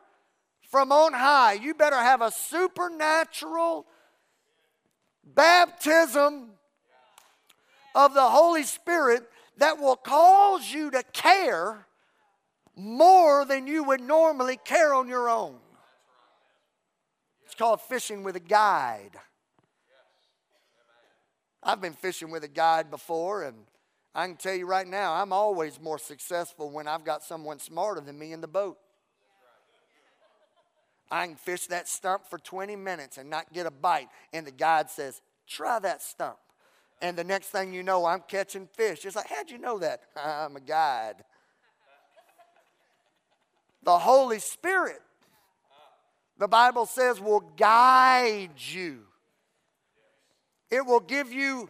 from 0.69 0.91
on 0.91 1.13
high. 1.13 1.53
You 1.53 1.75
better 1.75 1.95
have 1.95 2.21
a 2.21 2.31
supernatural 2.31 3.85
baptism 5.23 6.49
of 7.95 8.13
the 8.13 8.27
Holy 8.27 8.63
Spirit 8.63 9.29
that 9.57 9.79
will 9.79 9.95
cause 9.95 10.69
you 10.69 10.91
to 10.91 11.03
care 11.13 11.86
more 12.77 13.43
than 13.43 13.65
you 13.65 13.83
would 13.83 13.99
normally 13.99 14.59
care 14.63 14.93
on 14.93 15.07
your 15.07 15.27
own. 15.27 15.55
It's 17.43 17.55
called 17.55 17.81
fishing 17.81 18.23
with 18.23 18.35
a 18.35 18.41
guide. 18.41 19.17
I've 21.63 21.81
been 21.81 21.93
fishing 21.93 22.29
with 22.29 22.43
a 22.43 22.47
guide 22.47 22.91
before, 22.91 23.43
and 23.43 23.57
I 24.13 24.27
can 24.27 24.37
tell 24.37 24.53
you 24.53 24.67
right 24.67 24.87
now, 24.87 25.15
I'm 25.15 25.33
always 25.33 25.81
more 25.81 25.97
successful 25.97 26.69
when 26.69 26.87
I've 26.87 27.03
got 27.03 27.23
someone 27.23 27.57
smarter 27.57 27.99
than 27.99 28.17
me 28.17 28.31
in 28.31 28.41
the 28.41 28.47
boat. 28.47 28.77
I 31.09 31.25
can 31.25 31.35
fish 31.35 31.67
that 31.67 31.87
stump 31.87 32.27
for 32.29 32.37
20 32.37 32.75
minutes 32.75 33.17
and 33.17 33.29
not 33.29 33.51
get 33.53 33.65
a 33.65 33.71
bite, 33.71 34.09
and 34.33 34.45
the 34.45 34.51
guide 34.51 34.89
says, 34.89 35.21
Try 35.47 35.79
that 35.79 36.03
stump. 36.03 36.37
And 37.01 37.17
the 37.17 37.23
next 37.23 37.47
thing 37.47 37.73
you 37.73 37.81
know, 37.81 38.05
I'm 38.05 38.21
catching 38.27 38.67
fish. 38.67 39.05
It's 39.05 39.15
like, 39.15 39.27
how'd 39.29 39.49
you 39.49 39.57
know 39.57 39.79
that? 39.79 40.01
I'm 40.15 40.55
a 40.57 40.59
guide. 40.59 41.23
The 43.87 43.97
Holy 43.97 44.39
Spirit, 44.39 45.01
the 46.37 46.49
Bible 46.49 46.85
says, 46.85 47.21
will 47.21 47.39
guide 47.55 48.49
you. 48.57 48.99
It 50.69 50.85
will 50.85 50.99
give 50.99 51.31
you, 51.31 51.69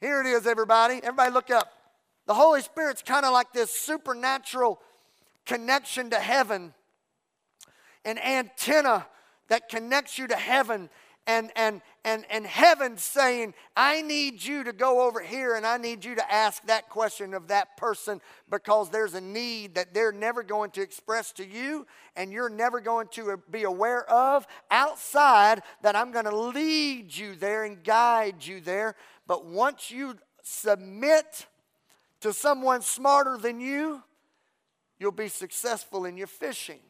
here 0.00 0.20
it 0.20 0.28
is, 0.28 0.46
everybody. 0.46 1.00
Everybody 1.02 1.32
look 1.32 1.50
up. 1.50 1.72
The 2.28 2.34
Holy 2.34 2.60
Spirit's 2.60 3.02
kind 3.02 3.26
of 3.26 3.32
like 3.32 3.52
this 3.52 3.72
supernatural 3.72 4.80
connection 5.44 6.10
to 6.10 6.20
heaven, 6.20 6.72
an 8.04 8.18
antenna 8.18 9.08
that 9.48 9.68
connects 9.68 10.20
you 10.20 10.28
to 10.28 10.36
heaven 10.36 10.88
and, 11.30 11.52
and, 11.54 11.80
and, 12.04 12.24
and 12.28 12.44
heaven 12.44 12.96
saying, 12.96 13.54
I 13.76 14.02
need 14.02 14.42
you 14.42 14.64
to 14.64 14.72
go 14.72 15.06
over 15.06 15.20
here 15.20 15.54
and 15.54 15.64
I 15.64 15.76
need 15.76 16.04
you 16.04 16.16
to 16.16 16.32
ask 16.32 16.60
that 16.66 16.88
question 16.88 17.34
of 17.34 17.46
that 17.48 17.76
person 17.76 18.20
because 18.50 18.90
there's 18.90 19.14
a 19.14 19.20
need 19.20 19.76
that 19.76 19.94
they're 19.94 20.10
never 20.10 20.42
going 20.42 20.72
to 20.72 20.82
express 20.82 21.30
to 21.34 21.46
you 21.46 21.86
and 22.16 22.32
you're 22.32 22.50
never 22.50 22.80
going 22.80 23.06
to 23.12 23.40
be 23.48 23.62
aware 23.62 24.10
of 24.10 24.44
outside 24.72 25.62
that 25.82 25.94
I'm 25.94 26.10
going 26.10 26.24
to 26.24 26.36
lead 26.36 27.16
you 27.16 27.36
there 27.36 27.62
and 27.62 27.84
guide 27.84 28.44
you 28.44 28.60
there. 28.60 28.96
But 29.28 29.46
once 29.46 29.88
you 29.88 30.16
submit 30.42 31.46
to 32.22 32.32
someone 32.32 32.82
smarter 32.82 33.38
than 33.38 33.60
you, 33.60 34.02
you'll 34.98 35.12
be 35.12 35.28
successful 35.28 36.06
in 36.06 36.16
your 36.16 36.26
fishing. 36.26 36.80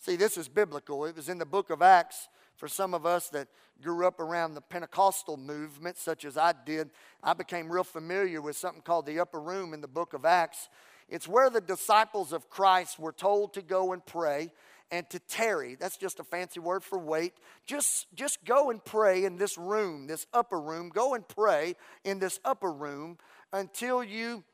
See, 0.00 0.16
this 0.16 0.38
is 0.38 0.48
biblical. 0.48 1.04
It 1.04 1.14
was 1.14 1.28
in 1.28 1.36
the 1.36 1.44
book 1.44 1.68
of 1.68 1.82
Acts 1.82 2.28
for 2.56 2.68
some 2.68 2.94
of 2.94 3.04
us 3.04 3.28
that 3.28 3.48
grew 3.82 4.06
up 4.06 4.18
around 4.18 4.54
the 4.54 4.62
Pentecostal 4.62 5.36
movement, 5.36 5.98
such 5.98 6.24
as 6.24 6.38
I 6.38 6.54
did. 6.64 6.90
I 7.22 7.34
became 7.34 7.70
real 7.70 7.84
familiar 7.84 8.40
with 8.40 8.56
something 8.56 8.80
called 8.80 9.04
the 9.04 9.20
upper 9.20 9.38
room 9.38 9.74
in 9.74 9.82
the 9.82 9.88
book 9.88 10.14
of 10.14 10.24
Acts. 10.24 10.70
It's 11.10 11.28
where 11.28 11.50
the 11.50 11.60
disciples 11.60 12.32
of 12.32 12.48
Christ 12.48 12.98
were 12.98 13.12
told 13.12 13.52
to 13.54 13.62
go 13.62 13.92
and 13.92 14.04
pray 14.04 14.50
and 14.90 15.08
to 15.10 15.18
tarry. 15.18 15.74
That's 15.74 15.98
just 15.98 16.18
a 16.18 16.24
fancy 16.24 16.60
word 16.60 16.82
for 16.82 16.98
wait. 16.98 17.34
Just, 17.66 18.06
just 18.14 18.42
go 18.46 18.70
and 18.70 18.82
pray 18.82 19.26
in 19.26 19.36
this 19.36 19.58
room, 19.58 20.06
this 20.06 20.26
upper 20.32 20.60
room. 20.60 20.88
Go 20.88 21.12
and 21.12 21.28
pray 21.28 21.76
in 22.04 22.20
this 22.20 22.40
upper 22.42 22.72
room 22.72 23.18
until 23.52 24.02
you 24.02 24.44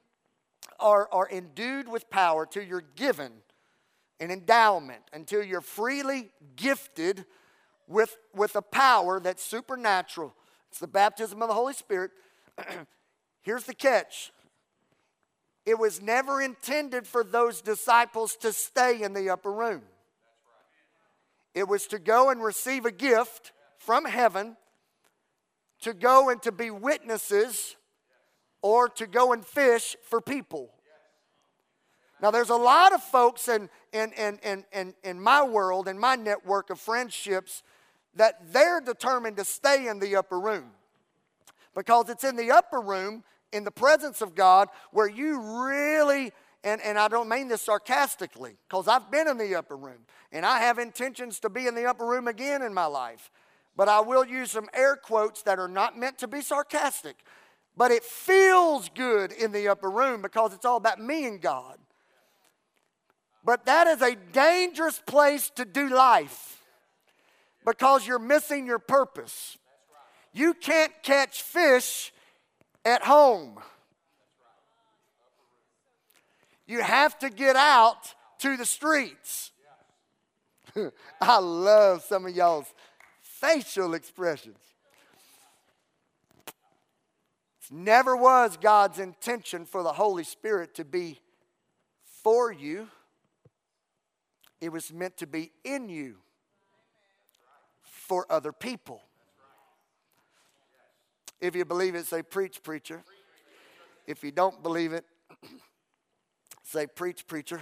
are, 0.81 1.09
are 1.13 1.29
endued 1.31 1.89
with 1.89 2.11
power, 2.11 2.47
till 2.47 2.65
you're 2.65 2.85
given 2.97 3.31
an 4.21 4.31
endowment 4.31 5.03
until 5.13 5.43
you're 5.43 5.61
freely 5.61 6.31
gifted 6.57 7.25
with, 7.87 8.17
with 8.35 8.57
a 8.57 8.63
power 8.63 9.21
that's 9.21 9.43
supernatural. 9.43 10.35
It's 10.71 10.79
the 10.79 10.87
baptism 10.87 11.43
of 11.43 11.49
the 11.49 11.55
Holy 11.55 11.75
Spirit. 11.75 12.11
Here's 13.43 13.65
the 13.65 13.75
catch 13.75 14.33
it 15.65 15.79
was 15.79 16.01
never 16.01 16.41
intended 16.41 17.09
for 17.09 17.25
those 17.25 17.61
disciples 17.61 18.37
to 18.37 18.53
stay 18.53 19.03
in 19.03 19.15
the 19.15 19.31
upper 19.31 19.53
room, 19.53 19.83
it 21.55 21.69
was 21.69 21.87
to 21.89 21.99
go 21.99 22.31
and 22.31 22.43
receive 22.43 22.87
a 22.87 22.93
gift 22.93 23.53
from 23.79 24.05
heaven, 24.05 24.57
to 25.81 25.93
go 25.93 26.29
and 26.29 26.41
to 26.43 26.53
be 26.53 26.71
witnesses, 26.71 27.77
or 28.63 28.89
to 28.89 29.07
go 29.07 29.33
and 29.33 29.45
fish 29.45 29.97
for 30.09 30.21
people. 30.21 30.71
Now, 32.21 32.31
there's 32.31 32.51
a 32.51 32.57
lot 32.57 32.95
of 32.95 33.03
folks 33.03 33.47
in, 33.49 33.69
in, 33.97 34.13
in, 34.13 34.39
in, 34.43 34.65
in, 34.73 34.95
in 35.03 35.21
my 35.21 35.43
world, 35.43 35.89
in 35.89 35.99
my 35.99 36.17
network 36.17 36.71
of 36.71 36.79
friendships, 36.79 37.63
that 38.15 38.53
they're 38.53 38.81
determined 38.81 39.37
to 39.37 39.45
stay 39.45 39.89
in 39.89 39.99
the 39.99 40.17
upper 40.17 40.39
room. 40.39 40.71
Because 41.75 42.09
it's 42.09 42.25
in 42.25 42.37
the 42.37 42.51
upper 42.51 42.81
room, 42.81 43.25
in 43.53 43.65
the 43.65 43.71
presence 43.71 44.23
of 44.23 44.35
God, 44.35 44.69
where 44.93 45.09
you 45.09 45.41
really, 45.67 46.33
and, 46.65 46.81
and 46.81 46.99
I 46.99 47.09
don't 47.09 47.29
mean 47.29 47.49
this 47.49 47.63
sarcastically, 47.63 48.57
because 48.69 48.89
I've 48.89 49.11
been 49.11 49.29
in 49.29 49.39
the 49.39 49.55
upper 49.55 49.77
room, 49.77 50.07
and 50.33 50.47
I 50.47 50.61
have 50.61 50.79
intentions 50.79 51.41
to 51.41 51.51
be 51.51 51.67
in 51.67 51.75
the 51.75 51.85
upper 51.85 52.07
room 52.07 52.29
again 52.29 52.63
in 52.63 52.73
my 52.73 52.87
life. 52.87 53.31
But 53.77 53.89
I 53.89 54.01
will 54.01 54.25
use 54.25 54.53
some 54.53 54.69
air 54.73 54.97
quotes 54.97 55.43
that 55.43 55.59
are 55.59 55.69
not 55.69 55.99
meant 55.99 56.19
to 56.19 56.29
be 56.29 56.41
sarcastic. 56.41 57.17
But 57.77 57.91
it 57.91 58.03
feels 58.03 58.89
good 58.89 59.33
in 59.33 59.53
the 59.53 59.69
upper 59.69 59.91
room 59.91 60.23
because 60.23 60.55
it's 60.55 60.65
all 60.65 60.79
about 60.79 60.99
me 60.99 61.27
and 61.27 61.41
God. 61.41 61.77
But 63.47 63.65
that 63.67 63.87
is 63.87 64.03
a 64.03 64.17
dangerous 64.33 65.01
place 65.07 65.51
to 65.51 65.65
do 65.65 65.89
life 65.89 66.65
because 67.65 68.05
you're 68.05 68.19
missing 68.19 68.67
your 68.67 68.81
purpose. 68.81 69.57
You 70.33 70.53
can't 70.53 70.93
catch 71.05 71.43
fish 71.43 72.13
at 72.85 73.05
home. 73.05 73.61
You 76.67 76.83
have 76.83 77.17
to 77.21 77.31
get 77.31 77.55
out 77.55 78.15
to 78.41 78.57
the 78.57 78.67
streets. 78.67 79.53
I 81.21 81.39
love 81.39 82.03
some 82.03 82.27
of 82.27 82.35
y'all's 82.35 82.75
facial 83.23 83.95
expressions. 83.95 84.59
It 86.49 87.71
never 87.71 88.17
was 88.17 88.59
God's 88.61 88.99
intention 88.99 89.67
for 89.67 89.85
the 89.85 89.93
Holy 89.93 90.25
Spirit 90.25 90.75
to 90.75 90.85
be 90.85 91.21
for 92.25 92.51
you. 92.51 92.89
It 94.61 94.73
was 94.73 94.93
meant 94.93 95.17
to 95.19 95.27
be 95.27 95.53
in 95.65 95.89
you 95.89 96.17
for 97.83 98.31
other 98.31 98.53
people. 98.53 99.03
If 101.41 101.55
you 101.55 101.65
believe 101.65 101.95
it, 101.95 102.07
say, 102.07 102.23
Preach, 102.23 102.63
preacher. 102.63 103.03
If 104.07 104.25
you 104.25 104.31
don't 104.31 104.63
believe 104.63 104.93
it, 104.93 105.05
say, 106.63 106.87
Preach, 106.87 107.27
preacher. 107.27 107.61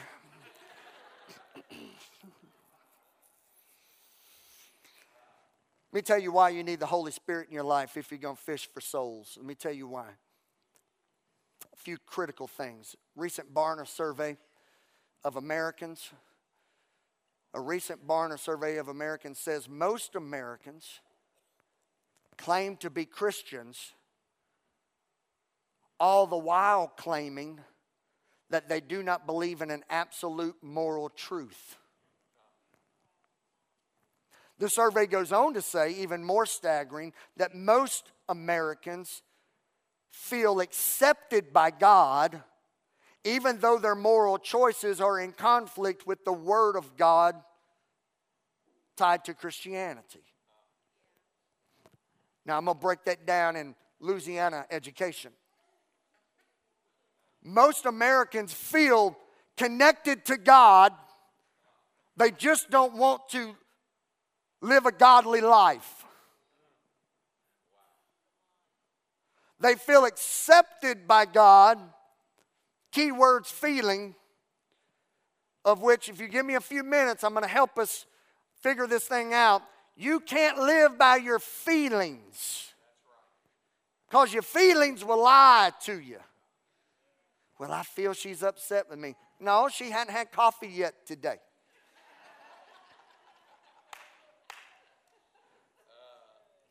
Let 5.93 5.99
me 5.99 6.03
tell 6.03 6.19
you 6.19 6.31
why 6.31 6.51
you 6.51 6.63
need 6.63 6.81
the 6.81 6.87
Holy 6.87 7.13
Spirit 7.13 7.49
in 7.49 7.55
your 7.55 7.65
life 7.65 7.97
if 7.97 8.11
you're 8.11 8.19
going 8.19 8.37
to 8.37 8.43
fish 8.43 8.69
for 8.73 8.81
souls. 8.81 9.35
Let 9.37 9.47
me 9.47 9.55
tell 9.55 9.73
you 9.73 9.89
why. 9.89 10.09
A 11.73 11.77
few 11.77 11.99
critical 11.99 12.47
things. 12.47 12.95
Recent 13.17 13.53
Barna 13.55 13.87
survey 13.87 14.37
of 15.25 15.37
Americans 15.37 16.11
a 17.55 17.61
recent 17.61 18.07
Barna 18.07 18.39
survey 18.39 18.77
of 18.77 18.89
Americans 18.89 19.39
says 19.39 19.69
most 19.69 20.17
Americans 20.17 21.01
claim 22.37 22.77
to 22.79 22.91
be 22.91 23.05
Christians, 23.05 23.93
all 26.01 26.27
the 26.27 26.37
while 26.37 26.89
claiming 26.89 27.61
that 28.51 28.69
they 28.69 28.81
do 28.81 29.03
not 29.03 29.25
believe 29.25 29.63
in 29.63 29.71
an 29.71 29.85
absolute 29.89 30.57
moral 30.63 31.09
truth. 31.09 31.77
The 34.59 34.69
survey 34.69 35.07
goes 35.07 35.33
on 35.33 35.55
to 35.55 35.63
say, 35.63 35.93
even 35.93 36.25
more 36.25 36.47
staggering, 36.47 37.13
that 37.37 37.55
most 37.55 38.11
Americans 38.29 39.23
feel 40.11 40.61
accepted 40.61 41.53
by 41.53 41.71
God 41.71 42.43
even 43.25 43.59
though 43.59 43.79
their 43.79 43.95
moral 43.95 44.39
choices 44.39 45.01
are 45.01 45.19
in 45.19 45.33
conflict 45.33 46.07
with 46.07 46.25
the 46.25 46.33
Word 46.33 46.77
of 46.77 46.97
God 46.97 47.35
tied 48.97 49.25
to 49.25 49.35
Christianity. 49.35 50.23
Now, 52.47 52.59
I'm 52.59 52.67
going 52.67 52.77
to 52.77 52.81
break 52.81 53.05
that 53.05 53.27
down 53.27 53.57
in 53.57 53.75
Louisiana 54.01 54.67
education. 54.71 55.33
Most 57.43 57.87
Americans 57.87 58.53
feel 58.53 59.17
connected 59.57 60.25
to 60.27 60.37
God, 60.37 60.93
they 62.17 62.31
just 62.31 62.71
don't 62.71 62.95
want 62.95 63.29
to 63.31 63.55
live 64.61 64.87
a 64.87 64.93
godly 64.93 65.41
life. 65.41 66.05
They 69.61 69.75
feel 69.77 70.05
accepted 70.05 71.09
by 71.09 71.25
God 71.25 71.79
key 72.95 73.11
words 73.11 73.51
feeling, 73.51 74.15
of 75.65 75.83
which, 75.83 76.09
if 76.09 76.21
you 76.21 76.29
give 76.29 76.47
me 76.47 76.55
a 76.55 76.61
few 76.61 76.85
minutes, 76.85 77.25
I'm 77.25 77.33
going 77.33 77.43
to 77.43 77.49
help 77.49 77.79
us 77.79 78.07
figure 78.63 78.87
this 78.87 79.05
thing 79.05 79.35
out. 79.35 79.63
You 79.97 80.21
can't 80.21 80.59
live 80.59 80.97
by 80.97 81.17
your 81.17 81.39
feelings 81.39 82.73
because 84.09 84.33
your 84.33 84.43
feelings 84.43 85.05
will 85.05 85.23
lie 85.23 85.73
to 85.83 85.99
you. 85.99 86.19
Well, 87.59 87.73
I 87.73 87.83
feel 87.83 88.13
she's 88.13 88.43
upset 88.43 88.89
with 88.89 88.99
me. 88.99 89.15
No, 89.41 89.69
she 89.69 89.91
hadn't 89.91 90.13
had 90.13 90.31
coffee 90.31 90.69
yet 90.69 91.07
today. 91.07 91.37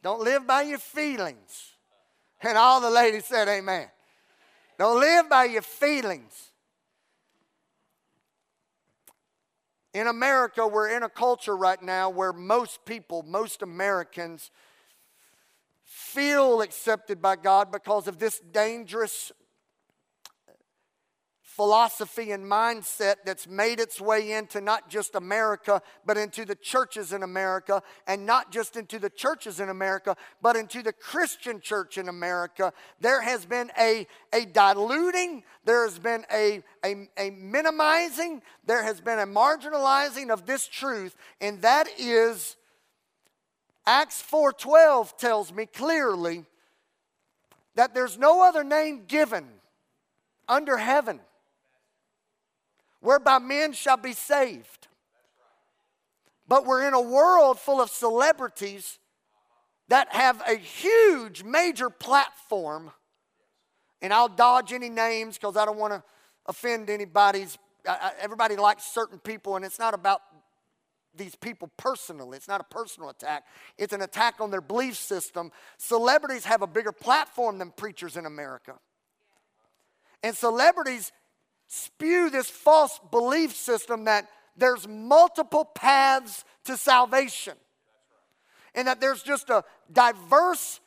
Don't 0.01 0.21
live 0.21 0.45
by 0.45 0.63
your 0.63 0.79
feelings. 0.79 1.71
And 2.41 2.57
all 2.57 2.81
the 2.81 2.89
ladies 2.89 3.25
said, 3.25 3.47
Amen. 3.47 3.87
Don't 4.77 4.99
live 4.99 5.29
by 5.29 5.45
your 5.45 5.61
feelings. 5.61 6.51
In 9.93 10.07
America, 10.07 10.67
we're 10.67 10.89
in 10.95 11.03
a 11.03 11.09
culture 11.09 11.55
right 11.55 11.81
now 11.81 12.09
where 12.09 12.33
most 12.33 12.83
people, 12.83 13.23
most 13.23 13.61
Americans, 13.61 14.49
feel 15.83 16.61
accepted 16.61 17.21
by 17.21 17.35
God 17.35 17.71
because 17.71 18.07
of 18.07 18.17
this 18.17 18.39
dangerous 18.39 19.31
philosophy 21.55 22.31
and 22.31 22.43
mindset 22.43 23.17
that's 23.25 23.47
made 23.47 23.79
its 23.79 24.01
way 24.01 24.31
into 24.31 24.59
not 24.59 24.89
just 24.89 25.13
America, 25.13 25.81
but 26.03 26.17
into 26.17 26.45
the 26.45 26.55
churches 26.55 27.13
in 27.13 27.21
America, 27.21 27.83
and 28.07 28.25
not 28.25 28.51
just 28.51 28.75
into 28.75 28.97
the 28.97 29.09
churches 29.09 29.59
in 29.59 29.69
America, 29.69 30.17
but 30.41 30.55
into 30.55 30.81
the 30.81 30.91
Christian 30.91 31.61
church 31.61 31.99
in 31.99 32.09
America. 32.09 32.73
There 32.99 33.21
has 33.21 33.45
been 33.45 33.71
a, 33.79 34.07
a 34.33 34.45
diluting, 34.45 35.43
there 35.63 35.83
has 35.83 35.99
been 35.99 36.25
a, 36.33 36.63
a, 36.83 37.07
a 37.17 37.29
minimizing, 37.29 38.41
there 38.65 38.81
has 38.81 38.99
been 38.99 39.19
a 39.19 39.27
marginalizing 39.27 40.31
of 40.31 40.47
this 40.47 40.67
truth, 40.67 41.15
and 41.39 41.61
that 41.61 41.87
is 41.99 42.55
Acts 43.85 44.23
4:12 44.23 45.17
tells 45.17 45.53
me 45.53 45.67
clearly 45.67 46.45
that 47.75 47.93
there's 47.93 48.17
no 48.17 48.43
other 48.43 48.63
name 48.63 49.05
given 49.07 49.45
under 50.47 50.77
heaven 50.77 51.19
whereby 53.03 53.37
men 53.37 53.73
shall 53.73 53.97
be 53.97 54.13
saved. 54.13 54.87
But 56.47 56.65
we're 56.65 56.87
in 56.87 56.93
a 56.93 57.01
world 57.01 57.59
full 57.59 57.81
of 57.81 57.89
celebrities 57.89 58.97
that 59.89 60.13
have 60.13 60.41
a 60.47 60.55
huge, 60.55 61.43
major 61.43 61.89
platform. 61.89 62.91
And 64.01 64.13
I'll 64.13 64.29
dodge 64.29 64.71
any 64.73 64.89
names 64.89 65.37
because 65.37 65.57
I 65.57 65.65
don't 65.65 65.77
want 65.77 65.93
to 65.93 66.03
offend 66.45 66.89
anybody's. 66.89 67.57
everybody 68.19 68.55
likes 68.55 68.85
certain 68.85 69.19
people, 69.19 69.57
and 69.57 69.65
it's 69.65 69.79
not 69.79 69.93
about 69.93 70.21
these 71.15 71.35
people 71.35 71.69
personally. 71.77 72.37
It's 72.37 72.47
not 72.47 72.61
a 72.61 72.65
personal 72.65 73.09
attack, 73.09 73.43
it's 73.77 73.93
an 73.93 74.01
attack 74.01 74.35
on 74.39 74.49
their 74.49 74.61
belief 74.61 74.95
system. 74.95 75.51
Celebrities 75.77 76.45
have 76.45 76.61
a 76.61 76.67
bigger 76.67 76.93
platform 76.93 77.57
than 77.57 77.71
preachers 77.71 78.15
in 78.15 78.25
America. 78.25 78.75
And 80.23 80.35
celebrities 80.35 81.11
spew 81.95 82.29
this 82.29 82.49
false 82.49 82.99
belief 83.11 83.55
system 83.55 84.05
that 84.05 84.27
there's 84.57 84.87
multiple 84.87 85.65
paths 85.65 86.43
to 86.65 86.77
salvation. 86.77 87.53
And 88.75 88.87
that 88.87 88.99
there's 88.99 89.21
just 89.21 89.49
a 89.49 89.63
diverse 89.91 90.79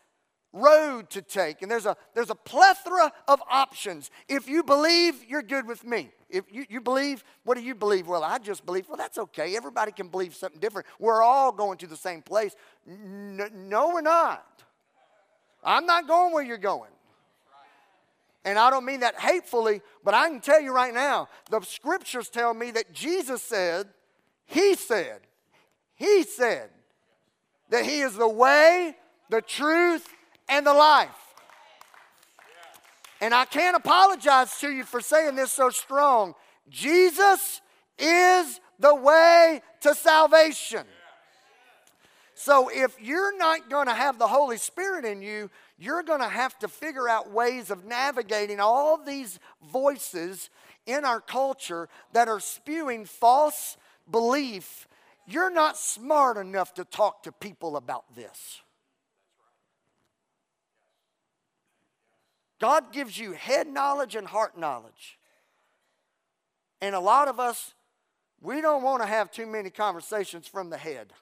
road 0.53 1.11
to 1.11 1.23
take. 1.23 1.63
And 1.63 1.71
there's 1.71 1.87
a 1.87 1.97
there's 2.15 2.31
a 2.31 2.35
plethora 2.35 3.13
of 3.29 3.41
options. 3.49 4.11
If 4.29 4.49
you 4.49 4.63
believe 4.63 5.25
you're 5.29 5.43
good 5.43 5.67
with 5.67 5.85
me. 5.85 6.11
If 6.29 6.47
you, 6.51 6.65
you 6.69 6.81
believe 6.81 7.23
what 7.45 7.57
do 7.57 7.63
you 7.63 7.77
believe? 7.77 8.09
Well 8.09 8.25
i 8.25 8.39
just 8.39 8.67
believe 8.67 8.89
well 8.89 8.97
that's 8.97 9.19
okay. 9.19 9.57
Everybody 9.57 9.93
can 9.93 10.09
believe 10.09 10.35
something 10.35 10.61
different. 10.61 10.89
We're 10.99 11.23
all 11.23 11.53
going 11.53 11.79
to 11.79 11.87
the 11.87 11.97
same 11.97 12.23
place. 12.23 12.57
No 12.85 13.91
we're 13.91 14.01
not. 14.01 14.45
I'm 15.63 15.87
not 15.87 16.09
going 16.09 16.33
where 16.33 16.43
you're 16.43 16.59
going 16.59 16.91
and 18.47 18.61
I 18.61 18.71
don't 18.71 18.85
mean 18.85 19.00
that 19.00 19.19
hatefully, 19.19 19.83
but 20.05 20.15
I 20.15 20.29
can 20.29 20.41
tell 20.41 20.61
you 20.61 20.73
right 20.73 20.95
now, 20.95 21.29
the 21.50 21.61
scriptures 21.62 22.29
tell 22.29 22.55
me 22.55 22.71
that 22.71 22.93
Jesus 22.93 23.43
said, 23.43 23.88
He 24.47 24.76
said, 24.76 25.23
He 25.97 26.23
said 26.23 26.71
that 27.71 27.85
He 27.85 28.00
is 28.00 28.15
the 28.15 28.29
way, 28.29 28.95
the 29.31 29.43
truth, 29.43 30.07
and 30.49 30.65
the 30.65 30.73
life. 30.73 31.11
And 33.21 33.35
I 33.35 33.47
can't 33.47 33.76
apologize 33.76 34.57
to 34.61 34.71
you 34.71 34.85
for 34.85 35.00
saying 35.00 35.35
this 35.35 35.50
so 35.50 35.71
strong. 35.71 36.35
Jesus 36.69 37.61
is 37.99 38.61
the 38.79 38.95
way 38.95 39.61
to 39.81 39.93
salvation. 39.93 40.85
So 42.38 42.69
if 42.69 43.00
you're 43.00 43.37
not 43.38 43.71
going 43.71 43.87
to 43.87 43.95
have 43.95 44.19
the 44.19 44.26
Holy 44.26 44.59
Spirit 44.59 45.07
in 45.07 45.23
you, 45.23 45.50
you're 45.78 46.02
going 46.02 46.21
to 46.21 46.28
have 46.28 46.57
to 46.59 46.69
figure 46.69 47.09
out 47.09 47.31
ways 47.31 47.71
of 47.71 47.87
navigating 47.87 48.61
all 48.61 48.99
these 48.99 49.40
voices 49.73 50.50
in 50.84 51.06
our 51.06 51.23
culture 51.23 51.89
that 52.13 52.28
are 52.28 52.39
spewing 52.39 53.06
false 53.06 53.78
belief. 54.11 54.87
You're 55.26 55.50
not 55.50 55.78
smart 55.78 56.37
enough 56.37 56.75
to 56.75 56.84
talk 56.84 57.23
to 57.23 57.32
people 57.32 57.75
about 57.75 58.15
this. 58.15 58.61
God 62.61 62.93
gives 62.93 63.19
you 63.19 63.32
head 63.32 63.67
knowledge 63.67 64.15
and 64.15 64.26
heart 64.26 64.58
knowledge. 64.58 65.19
And 66.82 66.95
a 66.95 67.00
lot 67.00 67.28
of 67.28 67.41
us, 67.41 67.73
we 68.43 68.61
don't 68.61 68.82
want 68.82 69.00
to 69.00 69.08
have 69.08 69.30
too 69.30 69.47
many 69.47 69.71
conversations 69.71 70.47
from 70.47 70.69
the 70.69 70.76
head. 70.76 71.15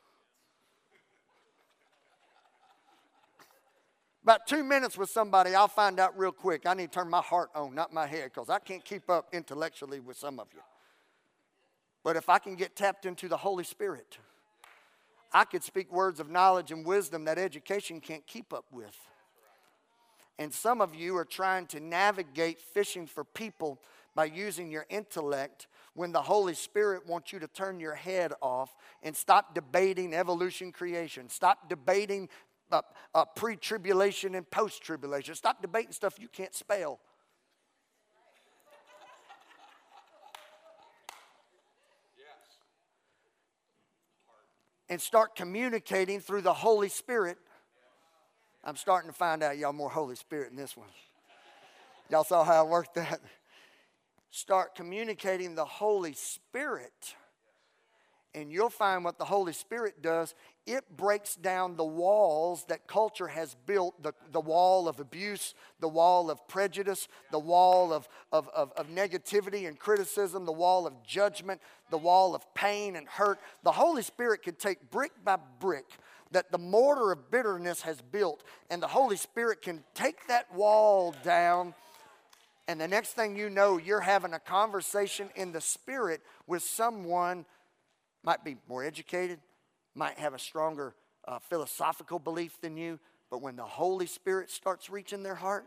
About 4.25 4.47
two 4.47 4.65
minutes 4.65 4.97
with 4.97 5.11
somebody, 5.11 5.55
I'll 5.55 5.69
find 5.69 6.01
out 6.01 6.19
real 6.19 6.33
quick. 6.33 6.65
I 6.65 6.73
need 6.73 6.91
to 6.91 6.99
turn 6.99 7.11
my 7.11 7.21
heart 7.21 7.51
on, 7.55 7.75
not 7.75 7.93
my 7.93 8.07
head, 8.07 8.31
because 8.33 8.49
I 8.49 8.59
can't 8.59 8.83
keep 8.83 9.11
up 9.11 9.29
intellectually 9.35 10.01
with 10.01 10.17
some 10.17 10.41
of 10.41 10.49
you. 10.55 10.63
But 12.03 12.17
if 12.17 12.31
I 12.31 12.39
can 12.39 12.55
get 12.55 12.75
tapped 12.75 13.05
into 13.05 13.29
the 13.29 13.37
Holy 13.37 13.65
Spirit, 13.65 14.17
I 15.31 15.45
could 15.45 15.63
speak 15.63 15.93
words 15.93 16.21
of 16.21 16.31
knowledge 16.31 16.73
and 16.73 16.87
wisdom 16.87 17.27
that 17.27 17.39
education 17.39 18.01
can't 18.01 18.27
keep 18.27 18.55
up 18.55 18.65
with. 18.73 18.97
And 20.39 20.53
some 20.55 20.81
of 20.81 20.95
you 20.95 21.17
are 21.19 21.27
trying 21.27 21.67
to 21.67 21.81
navigate 21.81 22.63
fishing 22.63 23.07
for 23.07 23.25
people 23.25 23.79
by 24.15 24.25
using 24.25 24.71
your 24.71 24.87
intellect 24.89 25.67
when 25.95 26.13
the 26.13 26.23
Holy 26.23 26.55
Spirit 26.55 27.07
wants 27.07 27.33
you 27.33 27.39
to 27.39 27.47
turn 27.47 27.79
your 27.79 27.95
head 27.95 28.33
off 28.43 28.75
and 29.03 29.17
stop 29.17 29.55
debating 29.55 30.13
evolution 30.13 30.73
creation. 30.73 31.29
Stop 31.29 31.69
debating 31.69 32.29
uh, 32.71 32.83
uh, 33.15 33.25
pre 33.25 33.57
tribulation 33.57 34.35
and 34.35 34.49
post 34.51 34.83
tribulation. 34.83 35.35
Stop 35.35 35.63
debating 35.63 35.93
stuff 35.93 36.19
you 36.19 36.29
can't 36.29 36.55
spell. 36.55 37.01
and 44.91 45.01
start 45.01 45.35
communicating 45.35 46.21
through 46.21 46.43
the 46.43 46.53
Holy 46.53 46.91
Spirit. 46.91 47.39
I'm 48.63 48.77
starting 48.77 49.11
to 49.11 49.17
find 49.17 49.43
out 49.43 49.57
y'all 49.57 49.73
more 49.73 49.89
Holy 49.91 50.15
Spirit 50.15 50.51
in 50.51 50.57
this 50.57 50.77
one. 50.77 50.89
Y'all 52.11 52.23
saw 52.23 52.45
how 52.45 52.65
I 52.65 52.69
worked 52.69 52.95
that. 52.95 53.21
Start 54.31 54.75
communicating 54.75 55.55
the 55.55 55.65
Holy 55.65 56.13
Spirit 56.13 57.15
and 58.35 58.51
you'll 58.51 58.71
find 58.71 59.05
what 59.05 59.19
the 59.19 59.25
Holy 59.25 59.53
Spirit 59.53 60.03
does. 60.03 60.35
It 60.67 60.97
breaks 60.97 61.35
down 61.37 61.77
the 61.77 61.85
walls 61.85 62.65
that 62.69 62.87
culture 62.87 63.29
has 63.29 63.55
built 63.67 64.03
the, 64.03 64.15
the 64.33 64.41
wall 64.41 64.89
of 64.89 64.99
abuse, 64.99 65.55
the 65.81 65.89
wall 65.89 66.31
of 66.31 66.49
prejudice, 66.49 67.07
the 67.31 67.39
wall 67.39 67.93
of, 67.93 68.09
of, 68.33 68.49
of, 68.55 68.73
of 68.73 68.89
negativity 68.89 69.69
and 69.69 69.79
criticism, 69.79 70.47
the 70.47 70.53
wall 70.53 70.87
of 70.87 71.03
judgment, 71.05 71.61
the 71.91 71.99
wall 71.99 72.35
of 72.35 72.43
pain 72.55 72.97
and 72.97 73.07
hurt. 73.07 73.39
The 73.63 73.73
Holy 73.73 74.01
Spirit 74.01 74.43
can 74.43 74.55
take 74.55 74.91
brick 74.91 75.13
by 75.23 75.37
brick 75.61 75.85
that 76.31 76.51
the 76.51 76.59
mortar 76.59 77.13
of 77.13 77.31
bitterness 77.31 77.83
has 77.83 78.01
built, 78.01 78.43
and 78.71 78.83
the 78.83 78.89
Holy 78.89 79.17
Spirit 79.17 79.61
can 79.61 79.85
take 79.95 80.27
that 80.29 80.53
wall 80.55 81.15
down. 81.23 81.75
And 82.67 82.81
the 82.81 82.89
next 82.89 83.11
thing 83.11 83.37
you 83.37 83.51
know, 83.51 83.77
you're 83.77 84.01
having 84.01 84.33
a 84.33 84.41
conversation 84.41 85.29
in 85.37 85.53
the 85.53 85.61
Spirit 85.61 86.23
with 86.47 86.63
someone 86.63 87.45
might 88.25 88.43
be 88.43 88.57
more 88.69 88.83
educated, 88.83 89.39
might 89.95 90.19
have 90.19 90.35
a 90.35 90.39
stronger 90.39 90.95
uh, 91.27 91.39
philosophical 91.39 92.19
belief 92.19 92.61
than 92.61 92.77
you, 92.77 92.99
but 93.31 93.43
when 93.43 93.57
the 93.57 93.65
Holy 93.65 94.07
Spirit 94.07 94.51
starts 94.51 94.91
reaching 94.91 95.23
their 95.23 95.35
heart, 95.35 95.67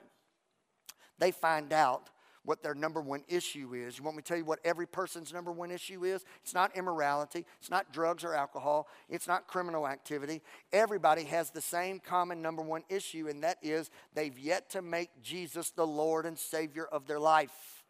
they 1.19 1.31
find 1.31 1.73
out 1.73 2.09
what 2.47 2.63
their 2.63 2.73
number 2.73 3.01
one 3.01 3.25
issue 3.27 3.73
is. 3.73 3.97
You 3.97 4.05
want 4.05 4.15
me 4.15 4.23
to 4.23 4.27
tell 4.27 4.37
you 4.37 4.45
what 4.45 4.59
every 4.63 4.87
person's 4.87 5.33
number 5.33 5.51
one 5.51 5.69
issue 5.69 6.05
is? 6.05 6.23
It's 6.41 6.53
not 6.53 6.77
immorality, 6.77 7.45
it's 7.59 7.69
not 7.69 7.91
drugs 7.91 8.23
or 8.23 8.33
alcohol, 8.33 8.87
it's 9.09 9.27
not 9.27 9.47
criminal 9.47 9.85
activity. 9.85 10.41
Everybody 10.71 11.25
has 11.25 11.49
the 11.49 11.59
same 11.59 11.99
common 11.99 12.41
number 12.41 12.61
one 12.61 12.83
issue, 12.87 13.27
and 13.27 13.43
that 13.43 13.57
is 13.61 13.89
they've 14.13 14.39
yet 14.39 14.69
to 14.69 14.81
make 14.81 15.09
Jesus 15.21 15.71
the 15.71 15.85
Lord 15.85 16.25
and 16.25 16.39
Savior 16.39 16.85
of 16.85 17.05
their 17.05 17.19
life. 17.19 17.83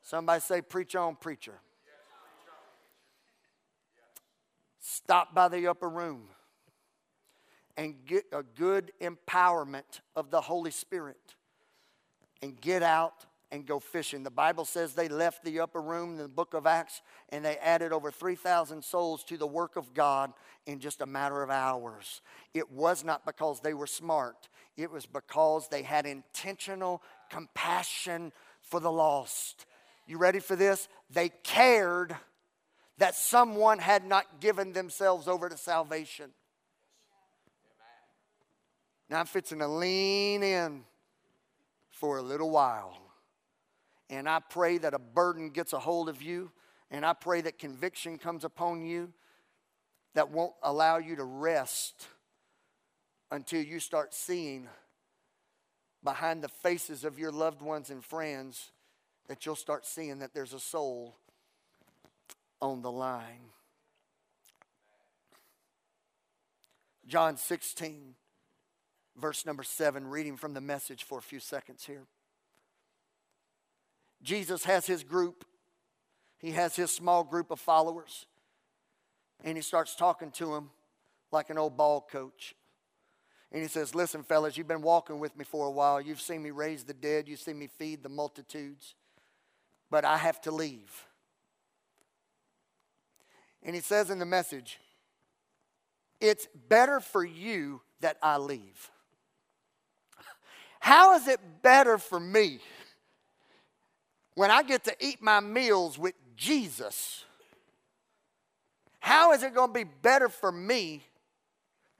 Somebody 0.00 0.40
say, 0.40 0.60
Preach 0.60 0.94
on, 0.94 1.16
preacher. 1.16 1.54
Stop 4.86 5.34
by 5.34 5.48
the 5.48 5.66
upper 5.66 5.88
room 5.88 6.24
and 7.74 7.94
get 8.04 8.24
a 8.32 8.42
good 8.42 8.92
empowerment 9.00 10.00
of 10.14 10.30
the 10.30 10.42
Holy 10.42 10.70
Spirit 10.70 11.36
and 12.42 12.60
get 12.60 12.82
out 12.82 13.24
and 13.50 13.64
go 13.64 13.80
fishing. 13.80 14.22
The 14.22 14.30
Bible 14.30 14.66
says 14.66 14.92
they 14.92 15.08
left 15.08 15.42
the 15.42 15.60
upper 15.60 15.80
room 15.80 16.10
in 16.10 16.18
the 16.18 16.28
book 16.28 16.52
of 16.52 16.66
Acts 16.66 17.00
and 17.30 17.42
they 17.42 17.56
added 17.56 17.92
over 17.92 18.10
3,000 18.10 18.84
souls 18.84 19.24
to 19.24 19.38
the 19.38 19.46
work 19.46 19.76
of 19.76 19.94
God 19.94 20.34
in 20.66 20.80
just 20.80 21.00
a 21.00 21.06
matter 21.06 21.42
of 21.42 21.48
hours. 21.48 22.20
It 22.52 22.70
was 22.70 23.04
not 23.04 23.24
because 23.24 23.60
they 23.60 23.72
were 23.72 23.86
smart, 23.86 24.48
it 24.76 24.90
was 24.90 25.06
because 25.06 25.68
they 25.68 25.82
had 25.82 26.04
intentional 26.04 27.02
compassion 27.30 28.32
for 28.60 28.80
the 28.80 28.92
lost. 28.92 29.64
You 30.06 30.18
ready 30.18 30.40
for 30.40 30.56
this? 30.56 30.88
They 31.08 31.30
cared 31.42 32.14
that 32.98 33.14
someone 33.14 33.78
had 33.78 34.04
not 34.04 34.40
given 34.40 34.72
themselves 34.72 35.26
over 35.26 35.48
to 35.48 35.56
salvation. 35.56 36.30
Now 39.10 39.20
I'm 39.20 39.26
fixing 39.26 39.58
to 39.58 39.68
lean 39.68 40.42
in 40.42 40.84
for 41.90 42.18
a 42.18 42.22
little 42.22 42.50
while. 42.50 42.98
And 44.10 44.28
I 44.28 44.40
pray 44.40 44.78
that 44.78 44.94
a 44.94 44.98
burden 44.98 45.50
gets 45.50 45.72
a 45.72 45.78
hold 45.78 46.08
of 46.08 46.22
you. 46.22 46.52
And 46.90 47.04
I 47.04 47.12
pray 47.12 47.40
that 47.40 47.58
conviction 47.58 48.18
comes 48.18 48.44
upon 48.44 48.84
you 48.84 49.12
that 50.14 50.30
won't 50.30 50.52
allow 50.62 50.98
you 50.98 51.16
to 51.16 51.24
rest 51.24 52.06
until 53.30 53.62
you 53.62 53.80
start 53.80 54.14
seeing 54.14 54.68
behind 56.04 56.42
the 56.42 56.48
faces 56.48 57.04
of 57.04 57.18
your 57.18 57.32
loved 57.32 57.62
ones 57.62 57.90
and 57.90 58.04
friends 58.04 58.70
that 59.26 59.44
you'll 59.44 59.56
start 59.56 59.86
seeing 59.86 60.18
that 60.20 60.34
there's 60.34 60.52
a 60.52 60.60
soul 60.60 61.16
on 62.60 62.82
the 62.82 62.90
line. 62.90 63.50
John 67.06 67.36
16, 67.36 68.14
verse 69.16 69.44
number 69.44 69.62
7, 69.62 70.08
reading 70.08 70.36
from 70.36 70.54
the 70.54 70.60
message 70.60 71.04
for 71.04 71.18
a 71.18 71.22
few 71.22 71.40
seconds 71.40 71.84
here. 71.84 72.06
Jesus 74.22 74.64
has 74.64 74.86
his 74.86 75.04
group, 75.04 75.44
he 76.38 76.52
has 76.52 76.76
his 76.76 76.90
small 76.90 77.22
group 77.22 77.50
of 77.50 77.60
followers, 77.60 78.26
and 79.42 79.56
he 79.56 79.62
starts 79.62 79.94
talking 79.94 80.30
to 80.32 80.46
them 80.46 80.70
like 81.30 81.50
an 81.50 81.58
old 81.58 81.76
ball 81.76 82.00
coach. 82.00 82.54
And 83.52 83.62
he 83.62 83.68
says, 83.68 83.94
Listen, 83.94 84.22
fellas, 84.22 84.56
you've 84.56 84.66
been 84.66 84.82
walking 84.82 85.20
with 85.20 85.36
me 85.36 85.44
for 85.44 85.66
a 85.66 85.70
while. 85.70 86.00
You've 86.00 86.20
seen 86.20 86.42
me 86.42 86.50
raise 86.50 86.84
the 86.84 86.94
dead, 86.94 87.28
you've 87.28 87.40
seen 87.40 87.58
me 87.58 87.68
feed 87.68 88.02
the 88.02 88.08
multitudes, 88.08 88.94
but 89.90 90.04
I 90.04 90.16
have 90.16 90.40
to 90.42 90.50
leave. 90.50 91.06
And 93.64 93.74
he 93.74 93.80
says 93.80 94.10
in 94.10 94.18
the 94.18 94.26
message, 94.26 94.78
It's 96.20 96.46
better 96.68 97.00
for 97.00 97.24
you 97.24 97.80
that 98.00 98.18
I 98.22 98.36
leave. 98.36 98.90
How 100.80 101.14
is 101.14 101.28
it 101.28 101.40
better 101.62 101.96
for 101.96 102.20
me 102.20 102.58
when 104.34 104.50
I 104.50 104.62
get 104.62 104.84
to 104.84 104.94
eat 105.00 105.22
my 105.22 105.40
meals 105.40 105.98
with 105.98 106.14
Jesus? 106.36 107.24
How 109.00 109.32
is 109.32 109.42
it 109.42 109.54
going 109.54 109.68
to 109.68 109.74
be 109.74 109.84
better 109.84 110.28
for 110.28 110.52
me 110.52 111.02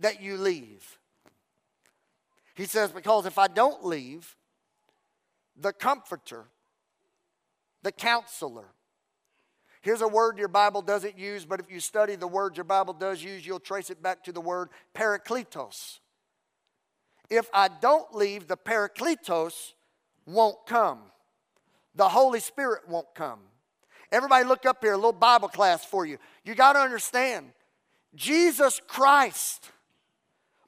that 0.00 0.22
you 0.22 0.36
leave? 0.36 0.98
He 2.54 2.66
says, 2.66 2.92
Because 2.92 3.24
if 3.24 3.38
I 3.38 3.48
don't 3.48 3.84
leave, 3.86 4.36
the 5.56 5.72
comforter, 5.72 6.44
the 7.82 7.92
counselor, 7.92 8.66
Here's 9.84 10.00
a 10.00 10.08
word 10.08 10.38
your 10.38 10.48
Bible 10.48 10.80
doesn't 10.80 11.18
use, 11.18 11.44
but 11.44 11.60
if 11.60 11.70
you 11.70 11.78
study 11.78 12.16
the 12.16 12.26
word 12.26 12.56
your 12.56 12.64
Bible 12.64 12.94
does 12.94 13.22
use, 13.22 13.44
you'll 13.44 13.60
trace 13.60 13.90
it 13.90 14.02
back 14.02 14.24
to 14.24 14.32
the 14.32 14.40
word 14.40 14.70
parakletos. 14.94 15.98
If 17.28 17.50
I 17.52 17.68
don't 17.68 18.14
leave, 18.14 18.48
the 18.48 18.56
parakletos 18.56 19.74
won't 20.24 20.56
come. 20.64 21.00
The 21.94 22.08
Holy 22.08 22.40
Spirit 22.40 22.88
won't 22.88 23.14
come. 23.14 23.40
Everybody, 24.10 24.46
look 24.46 24.64
up 24.64 24.78
here, 24.80 24.94
a 24.94 24.96
little 24.96 25.12
Bible 25.12 25.48
class 25.48 25.84
for 25.84 26.06
you. 26.06 26.16
You 26.46 26.54
got 26.54 26.72
to 26.72 26.78
understand 26.78 27.52
Jesus 28.14 28.80
Christ, 28.88 29.70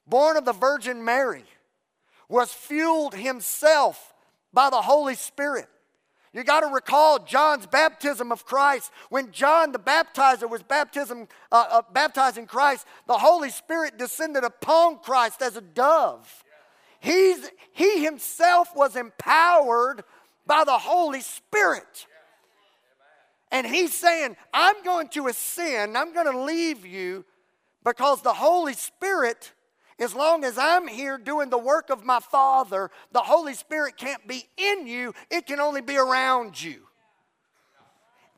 born 0.05 0.37
of 0.37 0.45
the 0.45 0.53
Virgin 0.53 1.03
Mary, 1.03 1.45
was 2.29 2.53
fueled 2.53 3.15
himself 3.15 4.13
by 4.53 4.69
the 4.69 4.83
Holy 4.83 5.15
Spirit. 5.15 5.69
You 6.33 6.43
got 6.43 6.61
to 6.61 6.67
recall 6.67 7.19
John's 7.19 7.65
baptism 7.65 8.31
of 8.31 8.45
Christ. 8.45 8.91
When 9.09 9.31
John 9.31 9.71
the 9.71 9.79
baptizer 9.79 10.49
was 10.49 10.61
baptism, 10.61 11.27
uh, 11.51 11.65
uh, 11.69 11.81
baptizing 11.93 12.45
Christ, 12.45 12.85
the 13.07 13.17
Holy 13.17 13.49
Spirit 13.49 13.97
descended 13.97 14.43
upon 14.43 14.99
Christ 14.99 15.41
as 15.41 15.55
a 15.55 15.61
dove. 15.61 16.43
He's, 16.99 17.49
he 17.73 18.03
himself 18.03 18.69
was 18.75 18.95
empowered 18.95 20.03
by 20.45 20.63
the 20.63 20.77
Holy 20.77 21.21
Spirit. 21.21 22.07
And 23.51 23.65
he's 23.65 23.93
saying, 23.93 24.35
I'm 24.53 24.83
going 24.83 25.07
to 25.09 25.27
ascend, 25.27 25.97
I'm 25.97 26.13
going 26.13 26.31
to 26.31 26.41
leave 26.41 26.85
you 26.85 27.23
because 27.83 28.21
the 28.21 28.33
Holy 28.33 28.73
Spirit 28.73 29.53
as 29.99 30.13
long 30.13 30.43
as 30.43 30.57
I'm 30.57 30.87
here 30.87 31.17
doing 31.17 31.49
the 31.49 31.57
work 31.57 31.89
of 31.89 32.05
my 32.05 32.19
Father, 32.19 32.91
the 33.11 33.21
Holy 33.21 33.53
Spirit 33.53 33.97
can't 33.97 34.25
be 34.27 34.47
in 34.57 34.85
you, 34.87 35.13
it 35.31 35.47
can 35.47 35.59
only 35.59 35.81
be 35.81 35.97
around 35.97 36.61
you. 36.61 36.81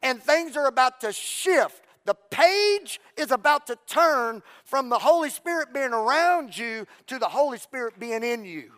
And 0.01 0.21
things 0.23 0.55
are 0.55 0.67
about 0.67 1.01
to 1.01 1.11
shift. 1.11 1.83
The 2.05 2.15
page 2.15 3.01
is 3.17 3.31
about 3.31 3.67
to 3.67 3.77
turn 3.85 4.41
from 4.63 4.89
the 4.89 4.99
Holy 4.99 5.29
Spirit 5.29 5.73
being 5.73 5.91
around 5.93 6.57
you 6.57 6.87
to 7.07 7.19
the 7.19 7.27
Holy 7.27 7.57
Spirit 7.57 7.99
being 7.99 8.23
in 8.23 8.45
you. 8.45 8.71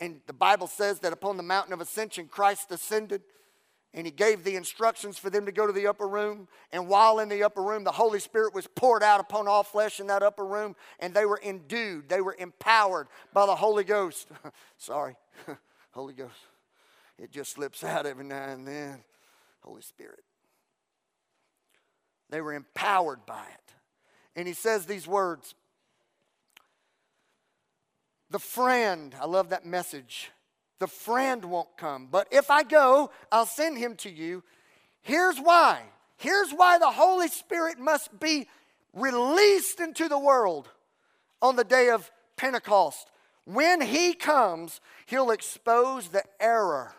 And 0.00 0.20
the 0.26 0.32
Bible 0.32 0.66
says 0.66 1.00
that 1.00 1.12
upon 1.12 1.36
the 1.36 1.42
mountain 1.42 1.72
of 1.72 1.80
ascension, 1.80 2.28
Christ 2.28 2.70
ascended 2.70 3.22
and 3.98 4.06
he 4.06 4.12
gave 4.12 4.44
the 4.44 4.54
instructions 4.54 5.18
for 5.18 5.28
them 5.28 5.44
to 5.44 5.50
go 5.50 5.66
to 5.66 5.72
the 5.72 5.88
upper 5.88 6.06
room. 6.06 6.46
And 6.70 6.86
while 6.86 7.18
in 7.18 7.28
the 7.28 7.42
upper 7.42 7.60
room, 7.60 7.82
the 7.82 7.90
Holy 7.90 8.20
Spirit 8.20 8.54
was 8.54 8.68
poured 8.68 9.02
out 9.02 9.18
upon 9.18 9.48
all 9.48 9.64
flesh 9.64 9.98
in 9.98 10.06
that 10.06 10.22
upper 10.22 10.46
room, 10.46 10.76
and 11.00 11.12
they 11.12 11.26
were 11.26 11.40
endued, 11.44 12.08
they 12.08 12.20
were 12.20 12.36
empowered 12.38 13.08
by 13.32 13.44
the 13.44 13.56
Holy 13.56 13.82
Ghost. 13.82 14.28
Sorry, 14.78 15.16
Holy 15.90 16.14
Ghost. 16.14 16.30
It 17.18 17.32
just 17.32 17.50
slips 17.50 17.82
out 17.82 18.06
every 18.06 18.24
now 18.24 18.44
and 18.44 18.68
then. 18.68 19.02
Holy 19.62 19.82
Spirit. 19.82 20.22
They 22.30 22.40
were 22.40 22.54
empowered 22.54 23.26
by 23.26 23.42
it. 23.42 23.74
And 24.36 24.46
he 24.46 24.54
says 24.54 24.86
these 24.86 25.08
words 25.08 25.56
The 28.30 28.38
friend, 28.38 29.16
I 29.20 29.26
love 29.26 29.48
that 29.48 29.66
message 29.66 30.30
the 30.78 30.86
friend 30.86 31.44
won't 31.44 31.76
come. 31.76 32.08
But 32.10 32.28
if 32.30 32.50
I 32.50 32.62
go, 32.62 33.10
I'll 33.32 33.46
send 33.46 33.78
him 33.78 33.96
to 33.96 34.10
you. 34.10 34.42
Here's 35.02 35.38
why. 35.38 35.82
Here's 36.16 36.52
why 36.52 36.78
the 36.78 36.90
Holy 36.90 37.28
Spirit 37.28 37.78
must 37.78 38.18
be 38.18 38.48
released 38.92 39.80
into 39.80 40.08
the 40.08 40.18
world 40.18 40.68
on 41.40 41.56
the 41.56 41.64
day 41.64 41.90
of 41.90 42.10
Pentecost. 42.36 43.10
When 43.44 43.80
he 43.80 44.14
comes, 44.14 44.80
he'll 45.06 45.30
expose 45.30 46.08
the 46.08 46.24
error 46.40 46.92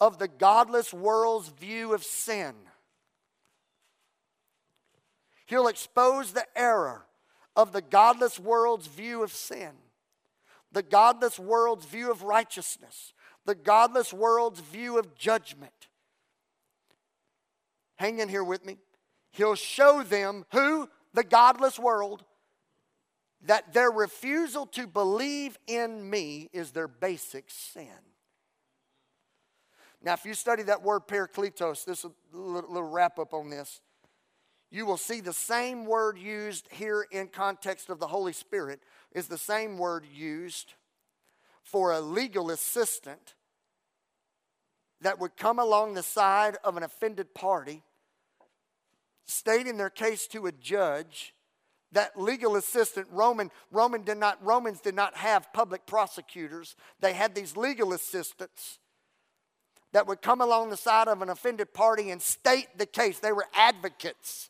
of 0.00 0.18
the 0.18 0.28
godless 0.28 0.92
world's 0.92 1.48
view 1.48 1.94
of 1.94 2.04
sin. 2.04 2.54
He'll 5.46 5.68
expose 5.68 6.32
the 6.32 6.46
error 6.56 7.06
of 7.56 7.72
the 7.72 7.82
godless 7.82 8.38
world's 8.38 8.86
view 8.86 9.22
of 9.22 9.32
sin 9.32 9.72
the 10.72 10.82
godless 10.82 11.38
world's 11.38 11.86
view 11.86 12.10
of 12.10 12.22
righteousness, 12.22 13.12
the 13.44 13.54
godless 13.54 14.12
world's 14.12 14.60
view 14.60 14.98
of 14.98 15.14
judgment. 15.14 15.88
Hang 17.96 18.18
in 18.18 18.28
here 18.28 18.44
with 18.44 18.64
me. 18.64 18.78
He'll 19.32 19.54
show 19.54 20.02
them 20.02 20.44
who, 20.52 20.88
the 21.14 21.24
godless 21.24 21.78
world, 21.78 22.24
that 23.42 23.72
their 23.72 23.90
refusal 23.90 24.66
to 24.66 24.86
believe 24.86 25.58
in 25.66 26.08
me 26.08 26.48
is 26.52 26.72
their 26.72 26.88
basic 26.88 27.50
sin. 27.50 27.88
Now, 30.02 30.14
if 30.14 30.24
you 30.24 30.34
study 30.34 30.62
that 30.64 30.82
word 30.82 31.06
parakletos, 31.06 31.84
this 31.84 32.04
is 32.04 32.10
a 32.32 32.36
little 32.36 32.82
wrap 32.82 33.18
up 33.18 33.34
on 33.34 33.50
this. 33.50 33.80
You 34.70 34.86
will 34.86 34.96
see 34.96 35.20
the 35.20 35.32
same 35.32 35.84
word 35.84 36.16
used 36.16 36.68
here 36.70 37.06
in 37.10 37.28
context 37.28 37.90
of 37.90 37.98
the 37.98 38.06
Holy 38.06 38.32
Spirit 38.32 38.80
is 39.12 39.26
the 39.26 39.38
same 39.38 39.78
word 39.78 40.06
used 40.12 40.74
for 41.64 41.92
a 41.92 42.00
legal 42.00 42.50
assistant 42.50 43.34
that 45.00 45.18
would 45.18 45.36
come 45.36 45.58
along 45.58 45.94
the 45.94 46.02
side 46.02 46.56
of 46.62 46.76
an 46.76 46.82
offended 46.82 47.34
party, 47.34 47.82
stating 49.24 49.76
their 49.76 49.90
case 49.90 50.26
to 50.28 50.46
a 50.46 50.52
judge. 50.52 51.34
That 51.92 52.20
legal 52.20 52.54
assistant, 52.54 53.08
Roman, 53.10 53.50
Roman 53.72 54.02
did 54.02 54.18
not, 54.18 54.38
Romans 54.44 54.80
did 54.80 54.94
not 54.94 55.16
have 55.16 55.52
public 55.52 55.86
prosecutors. 55.86 56.76
They 57.00 57.14
had 57.14 57.34
these 57.34 57.56
legal 57.56 57.92
assistants 57.92 58.78
that 59.92 60.06
would 60.06 60.22
come 60.22 60.40
along 60.40 60.70
the 60.70 60.76
side 60.76 61.08
of 61.08 61.20
an 61.20 61.28
offended 61.28 61.74
party 61.74 62.10
and 62.10 62.22
state 62.22 62.68
the 62.76 62.86
case. 62.86 63.18
They 63.18 63.32
were 63.32 63.46
advocates. 63.54 64.49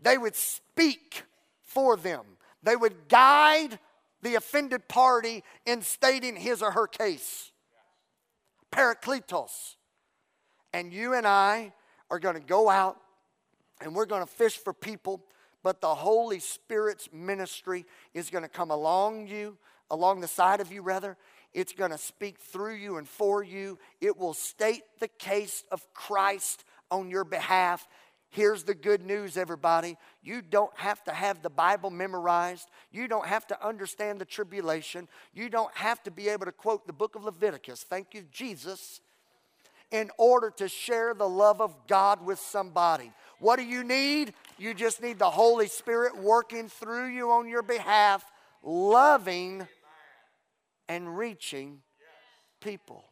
They 0.00 0.18
would 0.18 0.36
speak 0.36 1.22
for 1.62 1.96
them. 1.96 2.24
They 2.62 2.76
would 2.76 3.08
guide 3.08 3.78
the 4.22 4.34
offended 4.34 4.88
party 4.88 5.44
in 5.64 5.82
stating 5.82 6.36
his 6.36 6.62
or 6.62 6.72
her 6.72 6.86
case. 6.86 7.52
Parakletos. 8.72 9.76
And 10.72 10.92
you 10.92 11.14
and 11.14 11.26
I 11.26 11.72
are 12.10 12.18
going 12.18 12.34
to 12.34 12.40
go 12.40 12.68
out 12.68 12.98
and 13.80 13.94
we're 13.94 14.06
going 14.06 14.22
to 14.22 14.30
fish 14.30 14.56
for 14.56 14.72
people, 14.72 15.22
but 15.62 15.80
the 15.80 15.94
Holy 15.94 16.38
Spirit's 16.38 17.08
ministry 17.12 17.84
is 18.14 18.30
going 18.30 18.42
to 18.42 18.48
come 18.48 18.70
along 18.70 19.26
you, 19.26 19.56
along 19.90 20.20
the 20.20 20.28
side 20.28 20.60
of 20.60 20.72
you, 20.72 20.82
rather. 20.82 21.16
It's 21.52 21.72
going 21.72 21.90
to 21.90 21.98
speak 21.98 22.38
through 22.38 22.74
you 22.74 22.96
and 22.96 23.08
for 23.08 23.42
you. 23.42 23.78
It 24.00 24.16
will 24.18 24.34
state 24.34 24.82
the 24.98 25.08
case 25.08 25.64
of 25.70 25.86
Christ 25.94 26.64
on 26.90 27.10
your 27.10 27.24
behalf 27.24 27.86
Here's 28.36 28.64
the 28.64 28.74
good 28.74 29.00
news, 29.00 29.38
everybody. 29.38 29.96
You 30.22 30.42
don't 30.42 30.70
have 30.76 31.02
to 31.04 31.10
have 31.10 31.40
the 31.40 31.48
Bible 31.48 31.88
memorized. 31.88 32.68
You 32.92 33.08
don't 33.08 33.24
have 33.24 33.46
to 33.46 33.66
understand 33.66 34.18
the 34.18 34.26
tribulation. 34.26 35.08
You 35.32 35.48
don't 35.48 35.74
have 35.74 36.02
to 36.02 36.10
be 36.10 36.28
able 36.28 36.44
to 36.44 36.52
quote 36.52 36.86
the 36.86 36.92
book 36.92 37.14
of 37.16 37.24
Leviticus. 37.24 37.82
Thank 37.88 38.12
you, 38.12 38.24
Jesus. 38.30 39.00
in 39.90 40.10
order 40.18 40.50
to 40.50 40.68
share 40.68 41.14
the 41.14 41.28
love 41.28 41.60
of 41.60 41.74
God 41.86 42.24
with 42.24 42.38
somebody. 42.38 43.12
What 43.38 43.56
do 43.56 43.64
you 43.64 43.84
need? 43.84 44.34
You 44.58 44.74
just 44.74 45.02
need 45.02 45.18
the 45.18 45.30
Holy 45.30 45.68
Spirit 45.68 46.16
working 46.18 46.68
through 46.68 47.08
you 47.08 47.30
on 47.30 47.48
your 47.48 47.62
behalf, 47.62 48.24
loving 48.62 49.66
and 50.88 51.16
reaching 51.16 51.82
people. 52.60 53.04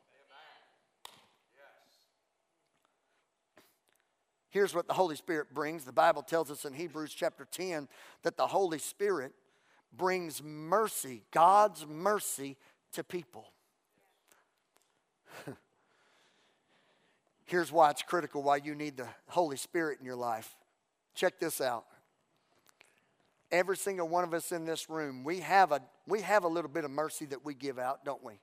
Here's 4.54 4.72
what 4.72 4.86
the 4.86 4.94
Holy 4.94 5.16
Spirit 5.16 5.52
brings. 5.52 5.82
The 5.82 5.90
Bible 5.90 6.22
tells 6.22 6.48
us 6.48 6.64
in 6.64 6.72
Hebrews 6.72 7.12
chapter 7.12 7.44
10 7.44 7.88
that 8.22 8.36
the 8.36 8.46
Holy 8.46 8.78
Spirit 8.78 9.32
brings 9.92 10.44
mercy, 10.44 11.24
God's 11.32 11.84
mercy 11.88 12.56
to 12.92 13.02
people. 13.02 13.48
Here's 17.46 17.72
why 17.72 17.90
it's 17.90 18.04
critical 18.04 18.44
why 18.44 18.58
you 18.58 18.76
need 18.76 18.96
the 18.96 19.08
Holy 19.26 19.56
Spirit 19.56 19.98
in 19.98 20.06
your 20.06 20.14
life. 20.14 20.54
Check 21.16 21.40
this 21.40 21.60
out. 21.60 21.86
Every 23.50 23.76
single 23.76 24.06
one 24.06 24.22
of 24.22 24.32
us 24.34 24.52
in 24.52 24.66
this 24.66 24.88
room, 24.88 25.24
we 25.24 25.40
have 25.40 25.72
a 25.72 25.80
we 26.06 26.20
have 26.20 26.44
a 26.44 26.48
little 26.48 26.70
bit 26.70 26.84
of 26.84 26.92
mercy 26.92 27.24
that 27.26 27.44
we 27.44 27.54
give 27.54 27.80
out, 27.80 28.04
don't 28.04 28.22
we? 28.22 28.34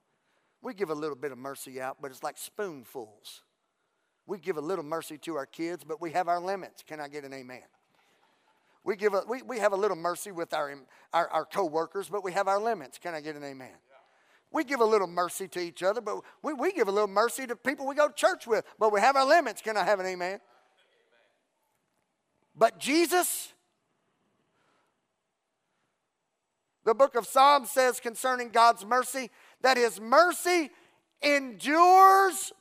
We 0.62 0.74
give 0.74 0.89
a 0.89 0.93
little 0.93 1.15
bit 1.15 1.32
of 1.32 1.38
mercy 1.38 1.80
out, 1.80 2.00
but 2.02 2.12
it's 2.12 2.21
like 2.21 2.38
spoonfuls. 2.38 3.43
We 4.27 4.38
give 4.38 4.57
a 4.57 4.62
little 4.62 4.84
mercy 4.84 5.17
to 5.19 5.36
our 5.36 5.45
kids, 5.45 5.84
but 5.84 6.01
we 6.01 6.12
have 6.12 6.27
our 6.27 6.39
limits. 6.39 6.84
Can 6.86 6.99
I 6.99 7.07
get 7.07 7.23
an 7.23 7.34
amen? 7.34 7.63
We, 8.84 8.95
give 8.95 9.13
a, 9.13 9.23
we, 9.27 9.41
we 9.43 9.60
have 9.60 9.73
a 9.73 9.75
little 9.75 9.97
mercy 9.97 10.31
with 10.31 10.53
our, 10.53 10.73
our, 11.13 11.27
our 11.29 11.45
co 11.45 11.65
workers, 11.65 12.10
but 12.10 12.23
we 12.23 12.31
have 12.31 12.47
our 12.47 12.60
limits. 12.60 12.97
Can 12.97 13.13
I 13.13 13.21
get 13.21 13.36
an 13.36 13.43
amen? 13.43 13.73
We 14.51 14.63
give 14.63 14.81
a 14.81 14.86
little 14.86 15.07
mercy 15.07 15.47
to 15.49 15.60
each 15.60 15.81
other, 15.81 16.01
but 16.01 16.21
we, 16.41 16.53
we 16.53 16.71
give 16.71 16.88
a 16.88 16.91
little 16.91 17.07
mercy 17.07 17.47
to 17.47 17.55
people 17.55 17.88
we 17.88 17.95
go 17.95 18.07
to 18.07 18.13
church 18.13 18.47
with, 18.47 18.65
but 18.79 18.91
we 18.91 18.99
have 18.99 19.15
our 19.15 19.25
limits. 19.25 19.62
Can 19.62 19.77
I 19.77 19.84
have 19.84 19.99
an 19.99 20.05
amen? 20.05 20.39
But 22.55 22.79
Jesus, 22.79 23.53
the 26.84 26.93
book 26.93 27.15
of 27.15 27.25
Psalms 27.25 27.69
says 27.69 27.99
concerning 27.99 28.49
God's 28.49 28.86
mercy 28.86 29.29
that 29.62 29.77
his 29.77 30.01
mercy 30.01 30.69
endures 31.21 32.51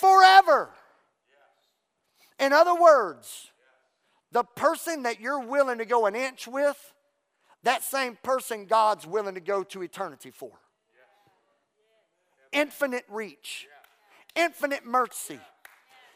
forever. 0.00 0.70
In 2.38 2.52
other 2.52 2.74
words, 2.74 3.50
the 4.32 4.44
person 4.44 5.02
that 5.02 5.20
you're 5.20 5.40
willing 5.40 5.78
to 5.78 5.84
go 5.84 6.06
an 6.06 6.14
inch 6.14 6.48
with, 6.48 6.94
that 7.62 7.82
same 7.82 8.16
person 8.22 8.64
God's 8.64 9.06
willing 9.06 9.34
to 9.34 9.40
go 9.40 9.62
to 9.64 9.82
eternity 9.82 10.30
for. 10.30 10.52
Infinite 12.52 13.04
reach, 13.08 13.68
infinite 14.34 14.86
mercy. 14.86 15.38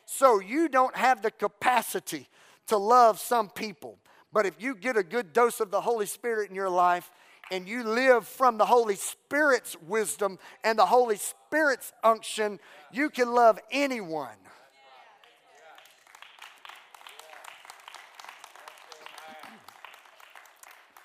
So 0.06 0.40
you 0.40 0.68
don't 0.68 0.96
have 0.96 1.22
the 1.22 1.30
capacity 1.30 2.28
to 2.66 2.76
love 2.76 3.20
some 3.20 3.48
people. 3.48 3.98
But 4.32 4.46
if 4.46 4.54
you 4.60 4.74
get 4.74 4.96
a 4.96 5.02
good 5.02 5.32
dose 5.32 5.60
of 5.60 5.70
the 5.70 5.80
Holy 5.80 6.06
Spirit 6.06 6.50
in 6.50 6.56
your 6.56 6.70
life 6.70 7.10
and 7.50 7.68
you 7.68 7.82
live 7.84 8.26
from 8.26 8.58
the 8.58 8.66
Holy 8.66 8.96
Spirit's 8.96 9.76
wisdom 9.86 10.38
and 10.62 10.78
the 10.78 10.86
Holy 10.86 11.16
Spirit's 11.16 11.92
unction, 12.02 12.58
you 12.92 13.10
can 13.10 13.32
love 13.32 13.58
anyone. 13.70 14.36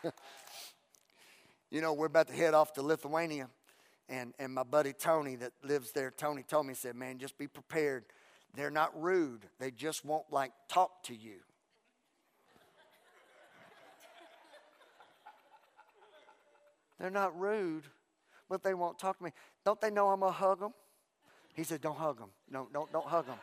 you 1.70 1.82
know, 1.82 1.94
we're 1.94 2.06
about 2.08 2.28
to 2.28 2.34
head 2.34 2.54
off 2.54 2.74
to 2.74 2.82
Lithuania. 2.82 3.50
And, 4.08 4.34
and 4.40 4.54
my 4.54 4.64
buddy 4.64 4.94
Tony 4.94 5.36
that 5.36 5.52
lives 5.64 5.92
there, 5.92 6.10
Tony 6.10 6.44
told 6.44 6.66
me, 6.66 6.74
said, 6.74 6.96
man, 6.96 7.20
just 7.20 7.38
be 7.38 7.48
prepared. 7.48 8.06
They're 8.56 8.72
not 8.72 9.00
rude. 9.00 9.42
They 9.60 9.70
just 9.72 10.04
won't 10.04 10.32
like 10.32 10.52
talk 10.68 11.04
to 11.04 11.16
you. 11.16 11.36
They're 17.00 17.10
not 17.10 17.38
rude, 17.40 17.84
but 18.50 18.64
they 18.64 18.74
won't 18.74 19.00
talk 19.00 19.18
to 19.20 19.24
me. 19.24 19.32
Don't 19.66 19.80
they 19.80 19.90
know 19.90 20.10
I'm 20.10 20.20
going 20.20 20.34
to 20.34 20.38
hug 20.38 20.60
them? 20.60 20.74
He 21.54 21.64
said, 21.64 21.82
Don't 21.82 21.98
hug 21.98 22.20
them. 22.20 22.30
No, 22.50 22.68
don't, 22.74 22.92
don't 22.92 23.06
hug 23.06 23.28
them. 23.28 23.38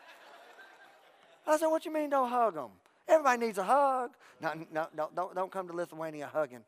I 1.47 1.57
said, 1.57 1.69
What 1.69 1.85
you 1.85 1.93
mean, 1.93 2.11
don't 2.11 2.29
hug 2.29 2.55
them? 2.55 2.71
Everybody 3.09 3.47
needs 3.47 3.59
a 3.59 3.65
hug. 3.65 4.11
No, 4.41 4.53
no, 4.73 4.89
no, 4.95 5.09
don't, 5.15 5.35
don't 5.35 5.51
come 5.51 5.69
to 5.69 5.75
Lithuania 5.75 6.29
hugging. 6.33 6.65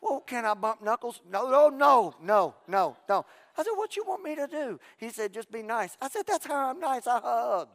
Well, 0.00 0.20
can 0.20 0.44
I 0.44 0.54
bump 0.54 0.82
knuckles? 0.82 1.20
No, 1.30 1.50
no, 1.50 1.68
no, 1.68 2.14
no, 2.22 2.54
no, 2.66 2.96
no. 3.08 3.26
I 3.56 3.62
said, 3.62 3.72
What 3.74 3.96
you 3.96 4.04
want 4.06 4.22
me 4.22 4.34
to 4.36 4.46
do? 4.46 4.78
He 4.98 5.10
said, 5.10 5.32
Just 5.32 5.50
be 5.50 5.62
nice. 5.62 5.96
I 6.00 6.08
said, 6.08 6.22
That's 6.26 6.46
how 6.46 6.70
I'm 6.70 6.80
nice. 6.80 7.06
I 7.06 7.20
hug. 7.20 7.68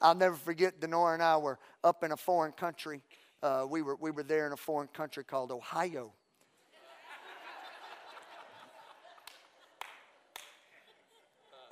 I'll 0.00 0.14
never 0.14 0.36
forget 0.36 0.80
Denora 0.80 1.14
and 1.14 1.22
I 1.22 1.36
were 1.38 1.58
up 1.82 2.04
in 2.04 2.12
a 2.12 2.16
foreign 2.16 2.52
country. 2.52 3.02
Uh, 3.42 3.66
we, 3.68 3.82
were, 3.82 3.96
we 3.96 4.10
were 4.10 4.22
there 4.22 4.46
in 4.46 4.52
a 4.52 4.56
foreign 4.56 4.88
country 4.88 5.24
called 5.24 5.50
Ohio. 5.50 6.12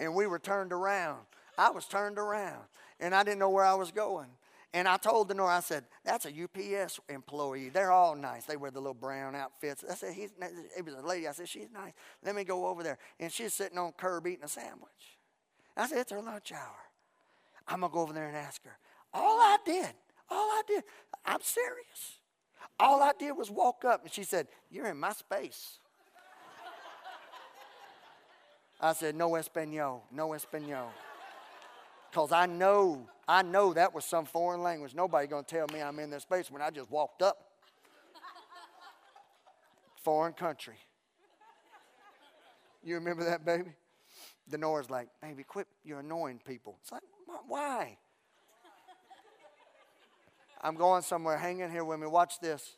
And 0.03 0.15
we 0.15 0.27
were 0.27 0.39
turned 0.39 0.73
around. 0.73 1.21
I 1.57 1.71
was 1.71 1.87
turned 1.87 2.19
around, 2.19 2.65
and 2.99 3.15
I 3.15 3.23
didn't 3.23 3.39
know 3.39 3.51
where 3.51 3.65
I 3.65 3.75
was 3.75 3.93
going. 3.93 4.29
And 4.75 4.89
I 4.89 4.97
told 4.97 5.29
the 5.29 5.35
Denora, 5.35 5.59
I 5.59 5.61
said, 5.61 5.85
that's 6.03 6.27
a 6.27 6.31
UPS 6.31 6.99
employee. 7.09 7.69
They're 7.69 7.93
all 7.93 8.17
nice. 8.17 8.47
They 8.47 8.57
wear 8.57 8.71
the 8.71 8.81
little 8.81 8.95
brown 8.95 9.35
outfits. 9.35 9.85
I 9.89 9.95
said, 9.95 10.15
he's, 10.15 10.31
it 10.77 10.85
was 10.85 10.95
a 10.95 11.07
lady. 11.07 11.29
I 11.29 11.33
said, 11.33 11.49
she's 11.49 11.69
nice. 11.73 11.93
Let 12.25 12.35
me 12.35 12.43
go 12.43 12.67
over 12.67 12.83
there. 12.83 12.97
And 13.21 13.31
she's 13.31 13.53
sitting 13.53 13.77
on 13.77 13.93
curb 13.93 14.27
eating 14.27 14.45
a 14.45 14.49
sandwich. 14.49 15.19
I 15.77 15.87
said, 15.87 15.99
it's 15.99 16.13
her 16.13 16.23
lunch 16.23 16.53
hour. 16.53 16.81
I'm 17.69 17.81
going 17.81 17.93
to 17.93 17.95
go 17.95 18.01
over 18.01 18.15
there 18.15 18.29
and 18.29 18.37
ask 18.37 18.65
her. 18.65 18.79
All 19.13 19.39
I 19.41 19.59
did, 19.67 19.93
all 20.31 20.49
I 20.49 20.63
did, 20.67 20.85
I'm 21.27 21.43
serious. 21.43 22.19
All 22.81 23.03
I 23.03 23.13
did 23.19 23.33
was 23.33 23.51
walk 23.51 23.85
up, 23.85 24.05
and 24.05 24.13
she 24.13 24.25
said, 24.25 24.49
you're 24.71 24.87
in 24.87 24.97
my 24.97 25.13
space. 25.13 25.79
I 28.83 28.93
said, 28.95 29.15
no 29.15 29.37
Espanol, 29.37 30.03
no 30.11 30.33
Espanol. 30.33 30.91
Because 32.11 32.33
I 32.33 32.47
know, 32.47 33.07
I 33.29 33.43
know 33.43 33.73
that 33.73 33.95
was 33.95 34.05
some 34.05 34.25
foreign 34.25 34.63
language. 34.63 34.95
Nobody 34.95 35.29
to 35.29 35.43
tell 35.47 35.67
me 35.73 35.81
I'm 35.81 35.99
in 36.01 36.11
this 36.11 36.25
space 36.25 36.51
when 36.51 36.61
I 36.61 36.71
just 36.71 36.91
walked 36.91 37.23
up. 37.23 37.39
foreign 40.03 40.33
country. 40.33 40.75
You 42.83 42.97
remember 42.97 43.25
that, 43.25 43.45
baby? 43.45 43.71
Denora's 44.51 44.91
like, 44.91 45.09
baby, 45.23 45.45
quit. 45.45 45.69
You're 45.85 46.01
annoying 46.01 46.41
people. 46.45 46.77
It's 46.83 46.91
like, 46.91 47.03
why? 47.47 47.97
I'm 50.61 50.75
going 50.75 51.03
somewhere. 51.03 51.39
Hang 51.39 51.61
in 51.61 51.71
here 51.71 51.85
with 51.85 52.01
me. 52.01 52.09
Watch 52.09 52.41
this. 52.41 52.73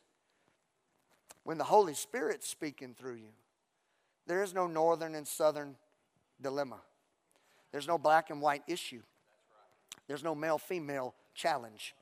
When 1.45 1.57
the 1.59 1.65
Holy 1.65 1.95
Spirit's 1.95 2.49
speaking 2.49 2.95
through 2.95 3.17
you, 3.17 3.33
there 4.27 4.43
is 4.43 4.55
no 4.55 4.67
northern 4.67 5.15
and 5.15 5.27
southern 5.27 5.77
dilemma. 6.45 6.81
There's 7.73 7.89
no 7.89 7.99
black 7.99 8.31
and 8.31 8.41
white 8.41 8.63
issue. 8.69 9.03
There's 10.07 10.23
no 10.23 10.35
male 10.35 10.59
female 10.59 11.15
challenge. 11.35 11.95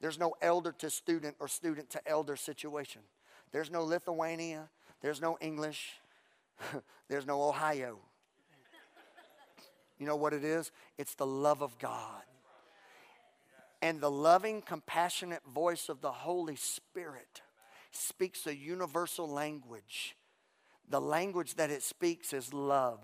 There's 0.00 0.18
no 0.18 0.34
elder 0.40 0.72
to 0.78 0.88
student 0.90 1.36
or 1.40 1.48
student 1.48 1.90
to 1.90 2.08
elder 2.08 2.36
situation. 2.36 3.02
There's 3.50 3.70
no 3.70 3.82
Lithuania. 3.82 4.68
There's 5.00 5.20
no 5.20 5.36
English. 5.40 5.94
There's 7.08 7.26
no 7.26 7.42
Ohio. 7.42 7.98
You 9.98 10.06
know 10.06 10.16
what 10.16 10.32
it 10.32 10.44
is? 10.44 10.70
It's 10.98 11.14
the 11.14 11.26
love 11.26 11.62
of 11.62 11.78
God. 11.78 12.22
And 13.82 14.00
the 14.00 14.10
loving, 14.10 14.62
compassionate 14.62 15.42
voice 15.44 15.88
of 15.88 16.00
the 16.00 16.12
Holy 16.12 16.56
Spirit 16.56 17.42
speaks 17.90 18.46
a 18.46 18.54
universal 18.54 19.28
language. 19.28 20.16
The 20.88 21.00
language 21.00 21.54
that 21.54 21.70
it 21.70 21.82
speaks 21.82 22.32
is 22.32 22.52
love. 22.52 23.00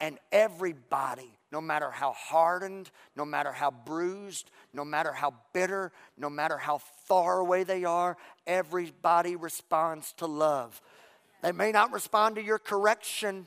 And 0.00 0.18
everybody, 0.32 1.30
no 1.52 1.60
matter 1.60 1.90
how 1.90 2.12
hardened, 2.12 2.90
no 3.16 3.24
matter 3.24 3.52
how 3.52 3.70
bruised, 3.70 4.50
no 4.72 4.84
matter 4.84 5.12
how 5.12 5.34
bitter, 5.52 5.92
no 6.16 6.30
matter 6.30 6.56
how 6.56 6.78
far 6.78 7.38
away 7.38 7.64
they 7.64 7.84
are, 7.84 8.16
everybody 8.46 9.36
responds 9.36 10.12
to 10.14 10.26
love. 10.26 10.80
They 11.42 11.52
may 11.52 11.70
not 11.72 11.92
respond 11.92 12.36
to 12.36 12.42
your 12.42 12.58
correction, 12.58 13.46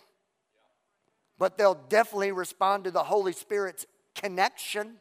but 1.39 1.57
they'll 1.57 1.79
definitely 1.89 2.31
respond 2.31 2.83
to 2.83 2.91
the 2.91 3.03
Holy 3.03 3.33
Spirit's 3.33 3.85
connection. 4.13 4.95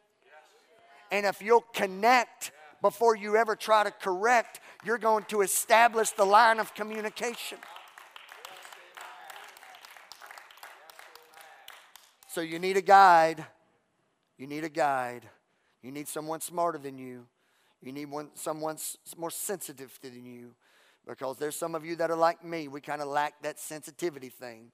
And 1.11 1.25
if 1.25 1.41
you'll 1.41 1.65
connect 1.73 2.51
before 2.81 3.15
you 3.15 3.35
ever 3.35 3.55
try 3.55 3.83
to 3.83 3.91
correct, 3.91 4.59
you're 4.83 4.97
going 4.97 5.23
to 5.25 5.41
establish 5.41 6.09
the 6.11 6.25
line 6.25 6.59
of 6.59 6.73
communication. 6.73 7.59
So 12.33 12.41
you 12.41 12.57
need 12.57 12.77
a 12.77 12.81
guide. 12.81 13.45
You 14.39 14.47
need 14.47 14.63
a 14.63 14.69
guide. 14.69 15.29
You 15.83 15.91
need 15.91 16.07
someone 16.07 16.41
smarter 16.41 16.79
than 16.79 16.97
you. 16.97 17.27
You 17.83 17.91
need 17.91 18.09
one, 18.09 18.31
someone 18.33 18.77
more 19.15 19.29
sensitive 19.29 19.95
than 20.01 20.25
you. 20.25 20.55
Because 21.07 21.37
there's 21.37 21.55
some 21.55 21.75
of 21.75 21.85
you 21.85 21.95
that 21.97 22.09
are 22.09 22.15
like 22.15 22.43
me. 22.43 22.67
We 22.67 22.81
kind 22.81 23.03
of 23.03 23.07
lack 23.07 23.43
that 23.43 23.59
sensitivity 23.59 24.29
thing. 24.29 24.71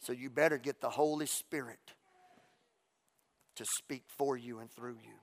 So 0.00 0.12
you 0.12 0.28
better 0.28 0.58
get 0.58 0.82
the 0.82 0.90
Holy 0.90 1.24
Spirit 1.24 1.80
to 3.54 3.64
speak 3.64 4.02
for 4.06 4.36
you 4.36 4.58
and 4.58 4.70
through 4.70 4.98
you. 5.02 5.14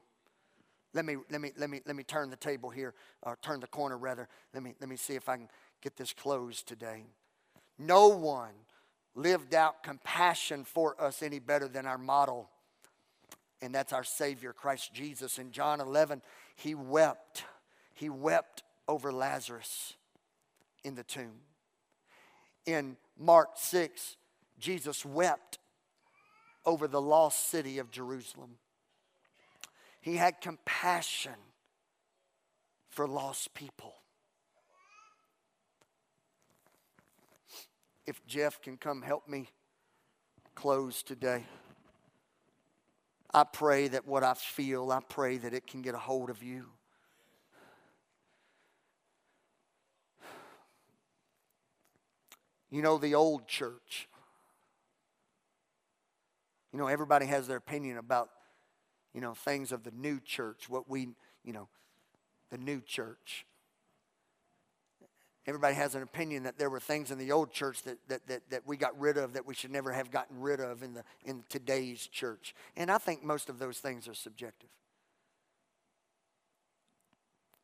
Let 0.96 1.06
me 1.06 1.18
let 1.30 1.40
me 1.40 1.52
let 1.56 1.70
me 1.70 1.82
let 1.86 1.96
me 1.96 2.02
turn 2.02 2.32
the 2.32 2.36
table 2.36 2.72
here, 2.72 2.96
or 3.22 3.38
turn 3.44 3.60
the 3.60 3.68
corner 3.68 4.00
rather. 4.00 4.28
Let 4.56 4.64
me 4.64 4.74
let 4.80 4.90
me 4.90 4.96
see 4.96 5.14
if 5.14 5.30
I 5.30 5.38
can 5.38 5.50
get 5.84 5.98
this 5.98 6.14
closed 6.14 6.68
today. 6.68 7.04
No 7.78 8.08
one 8.08 8.54
lived 9.16 9.54
out 9.54 9.84
compassion 9.84 10.64
for 10.64 11.02
us 11.02 11.22
any 11.22 11.40
better 11.40 11.68
than 11.68 11.86
our 11.86 11.98
model, 11.98 12.50
and 13.62 13.74
that's 13.74 13.94
our 13.94 14.04
Savior, 14.04 14.54
Christ 14.54 14.94
Jesus. 14.94 15.38
In 15.38 15.52
John 15.52 15.82
11, 15.82 16.22
he 16.56 16.76
wept. 16.76 17.44
He 17.94 18.10
wept 18.10 18.64
over 18.88 19.12
Lazarus 19.12 19.96
in 20.84 20.96
the 20.96 21.04
tomb. 21.04 21.42
In 22.66 22.98
Mark 23.18 23.52
6, 23.56 24.16
Jesus 24.60 25.06
wept 25.06 25.60
over 26.66 26.88
the 26.88 27.02
lost 27.02 27.50
city 27.50 27.80
of 27.80 27.92
Jerusalem. 27.92 28.58
He 30.02 30.16
had 30.16 30.42
compassion 30.42 31.34
for 32.90 33.08
lost 33.08 33.54
people. 33.54 33.96
If 38.10 38.26
Jeff 38.26 38.60
can 38.60 38.76
come 38.76 39.04
help 39.04 39.30
me 39.30 39.50
close 40.56 41.04
today. 41.04 41.44
I 43.32 43.44
pray 43.44 43.88
that 43.88 44.08
what 44.08 44.24
I 44.24 44.34
feel, 44.34 44.92
I 44.92 45.00
pray 45.08 45.38
that 45.38 45.54
it 45.54 45.68
can 45.68 45.84
get 45.84 45.94
a 45.94 46.00
hold 46.00 46.32
of 46.32 46.42
you. 46.42 46.66
You 52.72 52.82
know, 52.82 52.98
the 52.98 53.14
old 53.14 53.48
church. 53.48 54.10
You 56.74 56.80
know, 56.80 56.88
everybody 56.88 57.28
has 57.28 57.46
their 57.46 57.58
opinion 57.58 58.00
about, 58.00 58.32
you 59.14 59.22
know, 59.22 59.36
things 59.36 59.72
of 59.72 59.84
the 59.84 59.92
new 59.92 60.20
church, 60.20 60.68
what 60.68 60.90
we, 60.90 61.10
you 61.44 61.54
know, 61.54 61.70
the 62.50 62.58
new 62.58 62.82
church. 62.82 63.46
Everybody 65.50 65.74
has 65.74 65.96
an 65.96 66.04
opinion 66.04 66.44
that 66.44 66.60
there 66.60 66.70
were 66.70 66.80
things 66.80 67.10
in 67.10 67.18
the 67.18 67.32
old 67.32 67.52
church 67.52 67.82
that, 67.82 67.98
that, 68.08 68.28
that, 68.28 68.42
that 68.52 68.68
we 68.68 68.78
got 68.78 68.98
rid 69.00 69.18
of 69.18 69.34
that 69.34 69.48
we 69.48 69.56
should 69.56 69.72
never 69.72 69.92
have 69.92 70.12
gotten 70.12 70.40
rid 70.40 70.60
of 70.60 70.84
in, 70.84 70.94
the, 70.94 71.04
in 71.26 71.44
today's 71.50 72.06
church. 72.06 72.54
And 72.78 72.92
I 72.92 73.00
think 73.00 73.24
most 73.24 73.50
of 73.50 73.58
those 73.58 73.80
things 73.80 74.08
are 74.08 74.14
subjective. 74.14 74.70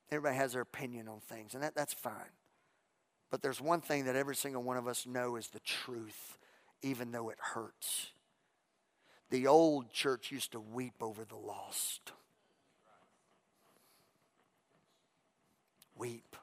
Everybody 0.10 0.36
has 0.36 0.54
their 0.54 0.64
opinion 0.64 1.08
on 1.08 1.20
things, 1.30 1.54
and 1.54 1.62
that, 1.62 1.76
that's 1.76 1.94
fine. 1.94 2.34
But 3.30 3.44
there's 3.44 3.62
one 3.62 3.82
thing 3.82 4.06
that 4.06 4.16
every 4.16 4.36
single 4.36 4.64
one 4.64 4.78
of 4.78 4.88
us 4.88 5.06
know 5.06 5.36
is 5.36 5.50
the 5.50 5.60
truth, 5.60 6.40
even 6.82 7.12
though 7.12 7.30
it 7.30 7.38
hurts. 7.40 8.08
The 9.30 9.46
old 9.46 9.92
church 9.92 10.32
used 10.32 10.54
to 10.54 10.60
weep 10.60 10.96
over 11.02 11.24
the 11.24 11.38
lost. 11.38 12.14
Weep. 15.96 16.36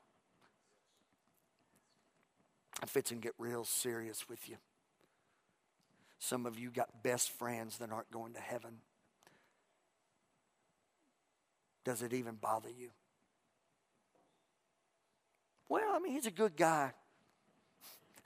If 2.82 2.96
it's 2.96 3.12
and 3.12 3.22
get 3.22 3.34
real 3.38 3.64
serious 3.64 4.28
with 4.28 4.48
you. 4.48 4.56
Some 6.18 6.46
of 6.46 6.58
you 6.58 6.70
got 6.70 7.02
best 7.02 7.30
friends 7.30 7.78
that 7.78 7.90
aren't 7.90 8.10
going 8.10 8.34
to 8.34 8.40
heaven. 8.40 8.78
Does 11.84 12.02
it 12.02 12.12
even 12.12 12.34
bother 12.34 12.70
you? 12.70 12.90
Well, 15.68 15.92
I 15.94 15.98
mean, 15.98 16.12
he's 16.12 16.26
a 16.26 16.30
good 16.30 16.56
guy. 16.56 16.92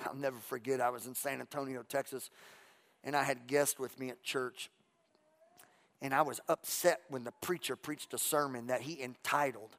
I'll 0.04 0.14
never 0.14 0.38
forget, 0.38 0.80
I 0.80 0.90
was 0.90 1.06
in 1.06 1.14
San 1.14 1.40
Antonio, 1.40 1.82
Texas, 1.82 2.28
and 3.02 3.16
I 3.16 3.22
had 3.24 3.46
guests 3.46 3.78
with 3.78 3.98
me 3.98 4.10
at 4.10 4.22
church. 4.22 4.70
And 6.02 6.12
I 6.12 6.22
was 6.22 6.40
upset 6.48 7.00
when 7.08 7.24
the 7.24 7.32
preacher 7.40 7.76
preached 7.76 8.12
a 8.12 8.18
sermon 8.18 8.66
that 8.66 8.82
he 8.82 9.02
entitled, 9.02 9.76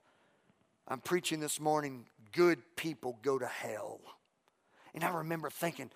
I'm 0.88 1.02
preaching 1.02 1.40
this 1.40 1.60
morning, 1.60 2.06
Good 2.32 2.60
People 2.76 3.20
Go 3.22 3.38
to 3.38 3.46
Hell. 3.46 4.00
And 4.98 5.04
I 5.04 5.10
remember 5.10 5.52
thinking, 5.52 5.92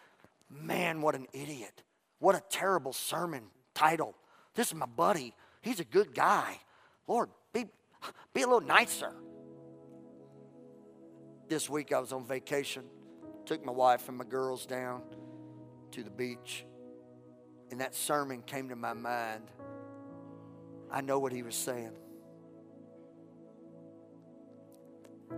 man, 0.48 1.02
what 1.02 1.16
an 1.16 1.26
idiot. 1.34 1.82
What 2.20 2.36
a 2.36 2.44
terrible 2.52 2.94
sermon 2.94 3.46
title. 3.74 4.14
This 4.54 4.68
is 4.68 4.76
my 4.76 4.86
buddy. 4.86 5.34
He's 5.64 5.80
a 5.80 5.84
good 5.84 6.14
guy. 6.14 6.60
Lord, 7.08 7.30
be, 7.52 7.66
be 8.32 8.44
a 8.44 8.46
little 8.46 8.62
nicer 8.62 9.12
this 11.50 11.68
week 11.68 11.92
I 11.92 12.00
was 12.00 12.14
on 12.14 12.28
vacation. 12.28 12.84
Took 13.48 13.66
my 13.66 13.72
wife 13.72 14.08
and 14.08 14.20
my 14.20 14.24
girls 14.24 14.68
down 14.68 15.02
to 15.94 16.04
the 16.04 16.12
beach. 16.12 16.64
And 17.72 17.82
that 17.82 17.96
sermon 17.96 18.44
came 18.44 18.70
to 18.70 18.76
my 18.76 18.94
mind. 18.94 19.50
I 20.92 21.02
know 21.02 21.18
what 21.18 21.32
he 21.32 21.42
was 21.42 21.56
saying. 21.56 21.94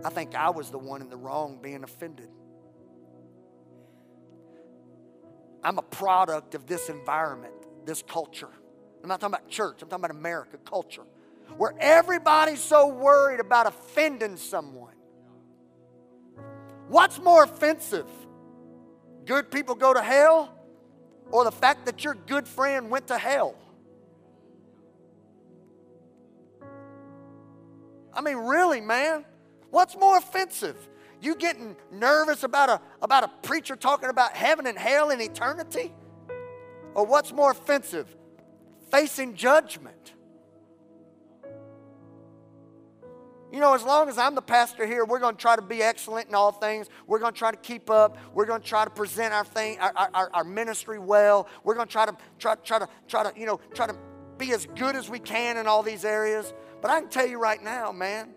I 0.04 0.10
think 0.10 0.34
I 0.34 0.50
was 0.50 0.68
the 0.68 0.76
one 0.76 1.00
in 1.00 1.08
the 1.08 1.16
wrong 1.16 1.60
being 1.62 1.82
offended. 1.82 2.28
I'm 5.64 5.78
a 5.78 5.82
product 5.82 6.54
of 6.54 6.66
this 6.66 6.90
environment, 6.90 7.54
this 7.86 8.02
culture. 8.02 8.50
I'm 9.02 9.08
not 9.08 9.20
talking 9.20 9.34
about 9.34 9.48
church, 9.48 9.82
I'm 9.82 9.88
talking 9.88 10.04
about 10.04 10.16
America 10.16 10.58
culture, 10.64 11.04
where 11.56 11.74
everybody's 11.80 12.60
so 12.60 12.88
worried 12.88 13.40
about 13.40 13.66
offending 13.66 14.36
someone. 14.36 14.94
What's 16.88 17.18
more 17.18 17.44
offensive? 17.44 18.06
Good 19.24 19.50
people 19.50 19.74
go 19.74 19.94
to 19.94 20.02
hell 20.02 20.54
or 21.30 21.44
the 21.44 21.52
fact 21.52 21.86
that 21.86 22.04
your 22.04 22.14
good 22.14 22.46
friend 22.46 22.90
went 22.90 23.08
to 23.08 23.16
hell? 23.16 23.56
I 28.12 28.20
mean, 28.20 28.36
really, 28.36 28.80
man? 28.80 29.24
What's 29.70 29.96
more 29.96 30.18
offensive? 30.18 30.76
You 31.24 31.34
getting 31.34 31.74
nervous 31.90 32.42
about 32.42 32.68
a, 32.68 32.80
about 33.00 33.24
a 33.24 33.28
preacher 33.42 33.76
talking 33.76 34.10
about 34.10 34.36
heaven 34.36 34.66
and 34.66 34.76
hell 34.76 35.08
and 35.08 35.22
eternity? 35.22 35.90
Or 36.92 37.06
what's 37.06 37.32
more 37.32 37.50
offensive? 37.50 38.14
Facing 38.90 39.34
judgment. 39.34 40.12
You 43.50 43.60
know, 43.60 43.72
as 43.72 43.84
long 43.84 44.10
as 44.10 44.18
I'm 44.18 44.34
the 44.34 44.42
pastor 44.42 44.84
here, 44.84 45.06
we're 45.06 45.18
going 45.18 45.36
to 45.36 45.40
try 45.40 45.56
to 45.56 45.62
be 45.62 45.82
excellent 45.82 46.28
in 46.28 46.34
all 46.34 46.52
things. 46.52 46.88
We're 47.06 47.20
going 47.20 47.32
to 47.32 47.38
try 47.38 47.52
to 47.52 47.56
keep 47.56 47.88
up. 47.88 48.18
We're 48.34 48.44
going 48.44 48.60
to 48.60 48.66
try 48.66 48.84
to 48.84 48.90
present 48.90 49.32
our 49.32 49.46
thing, 49.46 49.78
our, 49.78 50.10
our, 50.12 50.30
our 50.34 50.44
ministry 50.44 50.98
well. 50.98 51.48
We're 51.62 51.74
going 51.74 51.86
to 51.86 51.92
try 51.92 52.04
to 52.04 52.14
try, 52.38 52.56
try 52.56 52.80
to 52.80 52.88
try 53.08 53.22
to 53.22 53.32
you 53.38 53.46
know 53.46 53.60
try 53.72 53.86
to 53.86 53.96
be 54.36 54.52
as 54.52 54.66
good 54.76 54.94
as 54.94 55.08
we 55.08 55.20
can 55.20 55.56
in 55.56 55.66
all 55.66 55.82
these 55.82 56.04
areas. 56.04 56.52
But 56.82 56.90
I 56.90 57.00
can 57.00 57.08
tell 57.08 57.26
you 57.26 57.38
right 57.38 57.62
now, 57.62 57.92
man, 57.92 58.34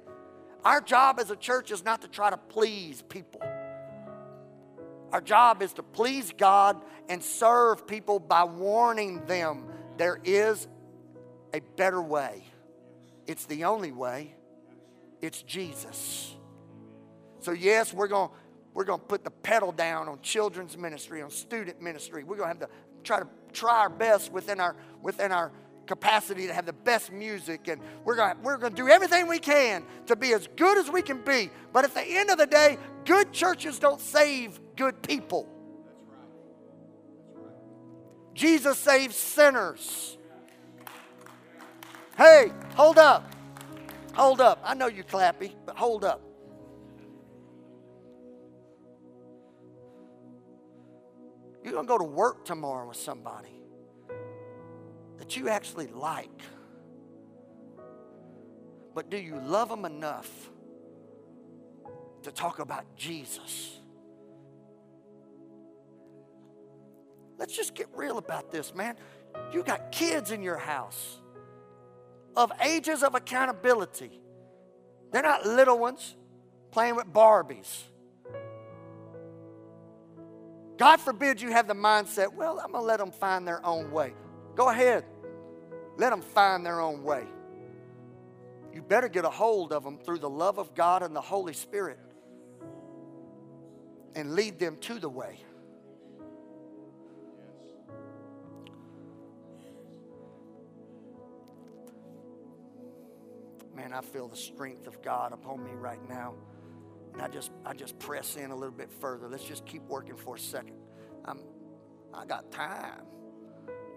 our 0.67 0.81
job 0.81 1.17
as 1.17 1.31
a 1.31 1.35
church 1.37 1.71
is 1.71 1.85
not 1.85 2.01
to 2.01 2.09
try 2.09 2.29
to 2.29 2.35
please 2.35 3.01
people. 3.01 3.41
Our 5.13 5.21
job 5.21 5.61
is 5.61 5.71
to 5.73 5.83
please 5.83 6.33
God 6.37 6.81
and 7.07 7.23
serve 7.23 7.87
people 7.87 8.19
by 8.19 8.43
warning 8.43 9.25
them 9.27 9.63
there 9.95 10.19
is 10.25 10.67
a 11.53 11.61
better 11.77 12.01
way. 12.01 12.43
It's 13.27 13.45
the 13.45 13.63
only 13.63 13.93
way. 13.93 14.35
It's 15.21 15.41
Jesus. 15.41 16.35
So, 17.39 17.53
yes, 17.53 17.93
we're 17.93 18.09
going 18.09 18.29
we're 18.73 18.83
going 18.83 18.99
to 18.99 19.05
put 19.05 19.23
the 19.23 19.31
pedal 19.31 19.71
down 19.71 20.09
on 20.09 20.19
children's 20.21 20.77
ministry, 20.77 21.21
on 21.21 21.29
student 21.29 21.81
ministry. 21.81 22.25
We're 22.25 22.35
going 22.35 22.53
to 22.53 22.59
have 22.59 22.69
to 22.69 22.75
try 23.03 23.19
to 23.21 23.27
try 23.53 23.79
our 23.79 23.89
best 23.89 24.33
within 24.33 24.59
our 24.59 24.75
within 25.01 25.31
our 25.31 25.53
capacity 25.87 26.47
to 26.47 26.53
have 26.53 26.65
the 26.65 26.73
best 26.73 27.11
music 27.11 27.67
and 27.67 27.81
we're 28.03 28.15
going 28.15 28.35
we're 28.43 28.57
going 28.57 28.73
to 28.73 28.81
do 28.81 28.89
everything 28.89 29.27
we 29.27 29.39
can 29.39 29.83
to 30.05 30.15
be 30.15 30.33
as 30.33 30.47
good 30.55 30.77
as 30.77 30.91
we 30.91 31.01
can 31.01 31.21
be. 31.23 31.49
But 31.73 31.85
at 31.85 31.93
the 31.93 32.03
end 32.03 32.29
of 32.29 32.37
the 32.37 32.45
day, 32.45 32.77
good 33.05 33.31
churches 33.31 33.79
don't 33.79 34.01
save 34.01 34.59
good 34.75 35.01
people. 35.01 35.47
Jesus 38.33 38.77
saves 38.77 39.15
sinners. 39.15 40.17
Hey, 42.15 42.51
hold 42.75 42.99
up. 42.99 43.33
Hold 44.13 44.41
up. 44.41 44.61
I 44.63 44.73
know 44.75 44.87
you're 44.87 45.03
clappy, 45.03 45.53
but 45.65 45.75
hold 45.75 46.03
up. 46.03 46.21
You're 51.63 51.73
going 51.73 51.85
to 51.85 51.89
go 51.89 51.97
to 51.97 52.03
work 52.03 52.45
tomorrow 52.45 52.87
with 52.87 52.97
somebody 52.97 53.56
that 55.17 55.35
you 55.35 55.49
actually 55.49 55.87
like. 55.87 56.41
But 58.93 59.09
do 59.09 59.17
you 59.17 59.39
love 59.39 59.69
them 59.69 59.85
enough 59.85 60.29
to 62.23 62.31
talk 62.31 62.59
about 62.59 62.83
Jesus? 62.95 63.79
Let's 67.37 67.55
just 67.55 67.75
get 67.75 67.87
real 67.93 68.17
about 68.17 68.51
this, 68.51 68.73
man. 68.73 68.95
You 69.53 69.63
got 69.63 69.91
kids 69.91 70.31
in 70.31 70.41
your 70.41 70.57
house 70.57 71.17
of 72.35 72.51
ages 72.63 73.03
of 73.03 73.15
accountability. 73.15 74.19
They're 75.11 75.21
not 75.21 75.45
little 75.45 75.77
ones 75.77 76.15
playing 76.71 76.95
with 76.95 77.07
Barbies. 77.07 77.83
God 80.77 80.99
forbid 80.99 81.41
you 81.41 81.51
have 81.51 81.67
the 81.67 81.73
mindset, 81.73 82.33
well, 82.33 82.59
I'm 82.59 82.71
going 82.71 82.83
to 82.83 82.87
let 82.87 82.99
them 82.99 83.11
find 83.11 83.47
their 83.47 83.65
own 83.65 83.91
way. 83.91 84.13
Go 84.57 84.69
ahead. 84.69 85.05
Let 85.97 86.09
them 86.09 86.21
find 86.21 86.65
their 86.65 86.81
own 86.81 87.03
way. 87.03 87.25
You 88.73 88.81
better 88.81 89.07
get 89.07 89.23
a 89.23 89.29
hold 89.29 89.71
of 89.71 89.83
them 89.83 89.99
through 89.99 90.17
the 90.17 90.29
love 90.29 90.57
of 90.57 90.73
God 90.73 91.03
and 91.03 91.15
the 91.15 91.21
Holy 91.21 91.53
Spirit 91.53 91.99
and 94.15 94.33
lead 94.33 94.57
them 94.57 94.77
to 94.77 94.99
the 94.99 95.09
way. 95.09 95.39
Man, 103.75 103.93
I 103.93 104.01
feel 104.01 104.27
the 104.27 104.35
strength 104.35 104.87
of 104.87 105.03
God 105.03 105.33
upon 105.33 105.63
me 105.63 105.71
right 105.75 105.99
now. 106.09 106.33
And 107.13 107.21
I 107.21 107.27
just 107.27 107.51
I 107.63 107.73
just 107.73 107.99
press 107.99 108.35
in 108.35 108.49
a 108.49 108.55
little 108.55 108.75
bit 108.75 108.91
further. 108.91 109.27
Let's 109.27 109.43
just 109.43 109.67
keep 109.67 109.83
working 109.83 110.17
for 110.17 110.35
a 110.35 110.39
second. 110.39 110.77
I'm 111.25 111.41
I 112.11 112.25
got 112.25 112.51
time. 112.51 113.05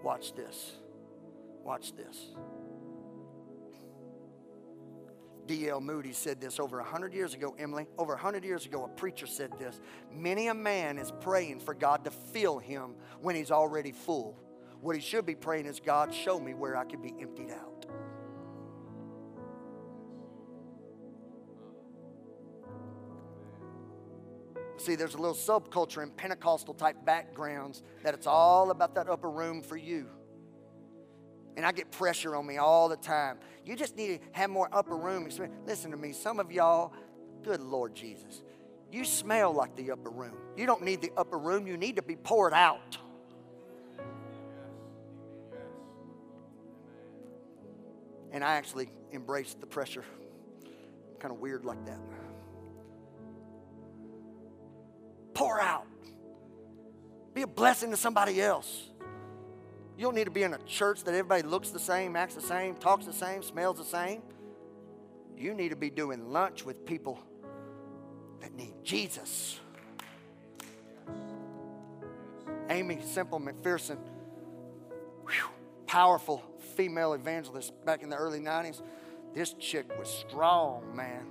Watch 0.03 0.33
this. 0.33 0.71
Watch 1.63 1.95
this. 1.95 2.17
D.L. 5.47 5.81
Moody 5.81 6.13
said 6.13 6.39
this 6.39 6.59
over 6.59 6.77
100 6.77 7.13
years 7.13 7.33
ago, 7.33 7.55
Emily. 7.59 7.87
Over 7.97 8.13
100 8.13 8.43
years 8.43 8.65
ago, 8.65 8.85
a 8.85 8.87
preacher 8.87 9.27
said 9.27 9.51
this 9.59 9.79
Many 10.11 10.47
a 10.47 10.53
man 10.53 10.97
is 10.97 11.11
praying 11.19 11.59
for 11.59 11.73
God 11.73 12.05
to 12.05 12.11
fill 12.11 12.59
him 12.59 12.95
when 13.21 13.35
he's 13.35 13.51
already 13.51 13.91
full. 13.91 14.37
What 14.79 14.95
he 14.95 15.01
should 15.01 15.25
be 15.25 15.35
praying 15.35 15.65
is, 15.65 15.79
God, 15.79 16.13
show 16.13 16.39
me 16.39 16.53
where 16.53 16.75
I 16.75 16.85
can 16.85 17.01
be 17.01 17.13
emptied 17.19 17.51
out. 17.51 17.70
See, 24.81 24.95
there's 24.95 25.13
a 25.13 25.19
little 25.19 25.35
subculture 25.35 26.01
in 26.01 26.09
Pentecostal 26.09 26.73
type 26.73 27.05
backgrounds 27.05 27.83
that 28.01 28.15
it's 28.15 28.25
all 28.25 28.71
about 28.71 28.95
that 28.95 29.07
upper 29.07 29.29
room 29.29 29.61
for 29.61 29.77
you. 29.77 30.07
And 31.55 31.63
I 31.63 31.71
get 31.71 31.91
pressure 31.91 32.35
on 32.35 32.47
me 32.47 32.57
all 32.57 32.89
the 32.89 32.97
time. 32.97 33.37
You 33.63 33.75
just 33.75 33.95
need 33.95 34.19
to 34.19 34.27
have 34.31 34.49
more 34.49 34.67
upper 34.71 34.97
room 34.97 35.27
experience. 35.27 35.55
Listen 35.67 35.91
to 35.91 35.97
me, 35.97 36.13
some 36.13 36.39
of 36.39 36.51
y'all, 36.51 36.93
good 37.43 37.61
Lord 37.61 37.93
Jesus, 37.93 38.41
you 38.91 39.05
smell 39.05 39.53
like 39.53 39.75
the 39.75 39.91
upper 39.91 40.09
room. 40.09 40.35
You 40.57 40.65
don't 40.65 40.83
need 40.83 41.01
the 41.01 41.11
upper 41.15 41.37
room, 41.37 41.67
you 41.67 41.77
need 41.77 41.97
to 41.97 42.01
be 42.01 42.15
poured 42.15 42.53
out. 42.53 42.97
And 48.31 48.43
I 48.43 48.55
actually 48.55 48.89
embraced 49.13 49.59
the 49.59 49.67
pressure. 49.67 50.05
Kind 51.19 51.31
of 51.31 51.39
weird 51.39 51.65
like 51.65 51.85
that. 51.85 51.99
Be 57.41 57.45
a 57.45 57.47
blessing 57.47 57.89
to 57.89 57.97
somebody 57.97 58.39
else. 58.39 58.83
You 59.97 60.03
don't 60.03 60.13
need 60.13 60.25
to 60.25 60.29
be 60.29 60.43
in 60.43 60.53
a 60.53 60.59
church 60.59 61.03
that 61.05 61.15
everybody 61.15 61.41
looks 61.41 61.71
the 61.71 61.79
same, 61.79 62.15
acts 62.15 62.35
the 62.35 62.41
same, 62.41 62.75
talks 62.75 63.07
the 63.07 63.13
same, 63.13 63.41
smells 63.41 63.79
the 63.79 63.83
same. 63.83 64.21
You 65.35 65.55
need 65.55 65.69
to 65.69 65.75
be 65.75 65.89
doing 65.89 66.31
lunch 66.31 66.63
with 66.63 66.85
people 66.85 67.19
that 68.41 68.53
need 68.53 68.75
Jesus. 68.83 69.59
Aimee 72.69 73.01
Semple 73.03 73.39
McPherson, 73.39 73.97
whew, 75.25 75.49
powerful 75.87 76.43
female 76.75 77.13
evangelist 77.13 77.73
back 77.83 78.03
in 78.03 78.11
the 78.11 78.17
early 78.17 78.39
90s. 78.39 78.83
This 79.33 79.53
chick 79.53 79.87
was 79.97 80.07
strong, 80.07 80.95
man. 80.95 81.25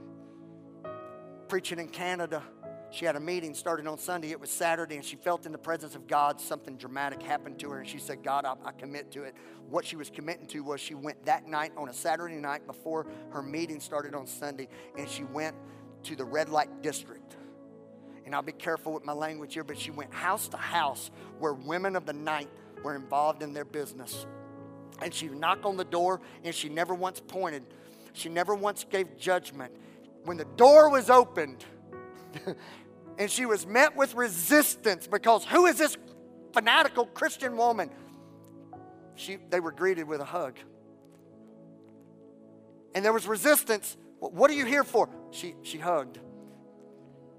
Preaching 1.46 1.78
in 1.78 1.86
Canada 1.86 2.42
she 2.90 3.04
had 3.04 3.14
a 3.14 3.20
meeting 3.20 3.54
started 3.54 3.86
on 3.86 3.98
Sunday. 3.98 4.30
It 4.32 4.40
was 4.40 4.50
Saturday, 4.50 4.96
and 4.96 5.04
she 5.04 5.14
felt 5.14 5.46
in 5.46 5.52
the 5.52 5.58
presence 5.58 5.94
of 5.94 6.08
God 6.08 6.40
something 6.40 6.76
dramatic 6.76 7.22
happened 7.22 7.58
to 7.60 7.70
her. 7.70 7.78
And 7.78 7.88
she 7.88 7.98
said, 7.98 8.24
God, 8.24 8.44
I, 8.44 8.54
I, 8.64 8.72
commit 8.72 9.12
to 9.12 9.22
it. 9.22 9.34
What 9.68 9.84
she 9.84 9.94
was 9.94 10.10
committing 10.10 10.46
to 10.48 10.60
was 10.64 10.80
she 10.80 10.94
went 10.94 11.24
that 11.24 11.46
night 11.46 11.72
on 11.76 11.88
a 11.88 11.92
Saturday 11.92 12.34
night 12.34 12.66
before 12.66 13.06
her 13.30 13.42
meeting 13.42 13.78
started 13.78 14.14
on 14.14 14.26
Sunday, 14.26 14.68
and 14.98 15.08
she 15.08 15.22
went 15.22 15.54
to 16.04 16.16
the 16.16 16.24
red 16.24 16.48
light 16.48 16.82
district. 16.82 17.36
And 18.26 18.34
I'll 18.34 18.42
be 18.42 18.52
careful 18.52 18.92
with 18.92 19.04
my 19.04 19.12
language 19.12 19.54
here, 19.54 19.64
but 19.64 19.78
she 19.78 19.92
went 19.92 20.12
house 20.12 20.48
to 20.48 20.56
house 20.56 21.10
where 21.38 21.54
women 21.54 21.94
of 21.94 22.06
the 22.06 22.12
night 22.12 22.48
were 22.82 22.96
involved 22.96 23.42
in 23.42 23.52
their 23.52 23.64
business. 23.64 24.26
And 25.00 25.14
she 25.14 25.28
knocked 25.28 25.64
on 25.64 25.76
the 25.76 25.84
door, 25.84 26.20
and 26.42 26.54
she 26.54 26.68
never 26.68 26.94
once 26.94 27.20
pointed, 27.20 27.62
she 28.12 28.28
never 28.28 28.54
once 28.54 28.84
gave 28.84 29.16
judgment. 29.16 29.72
When 30.24 30.36
the 30.36 30.44
door 30.56 30.90
was 30.90 31.08
opened, 31.08 31.64
and 33.18 33.30
she 33.30 33.46
was 33.46 33.66
met 33.66 33.96
with 33.96 34.14
resistance 34.14 35.06
because 35.06 35.44
who 35.44 35.66
is 35.66 35.78
this 35.78 35.96
fanatical 36.52 37.06
Christian 37.06 37.56
woman? 37.56 37.90
She, 39.14 39.38
they 39.50 39.60
were 39.60 39.72
greeted 39.72 40.06
with 40.06 40.20
a 40.20 40.24
hug. 40.24 40.56
And 42.94 43.04
there 43.04 43.12
was 43.12 43.26
resistance. 43.26 43.96
What 44.18 44.50
are 44.50 44.54
you 44.54 44.64
here 44.64 44.84
for? 44.84 45.08
She, 45.30 45.54
she 45.62 45.78
hugged. 45.78 46.18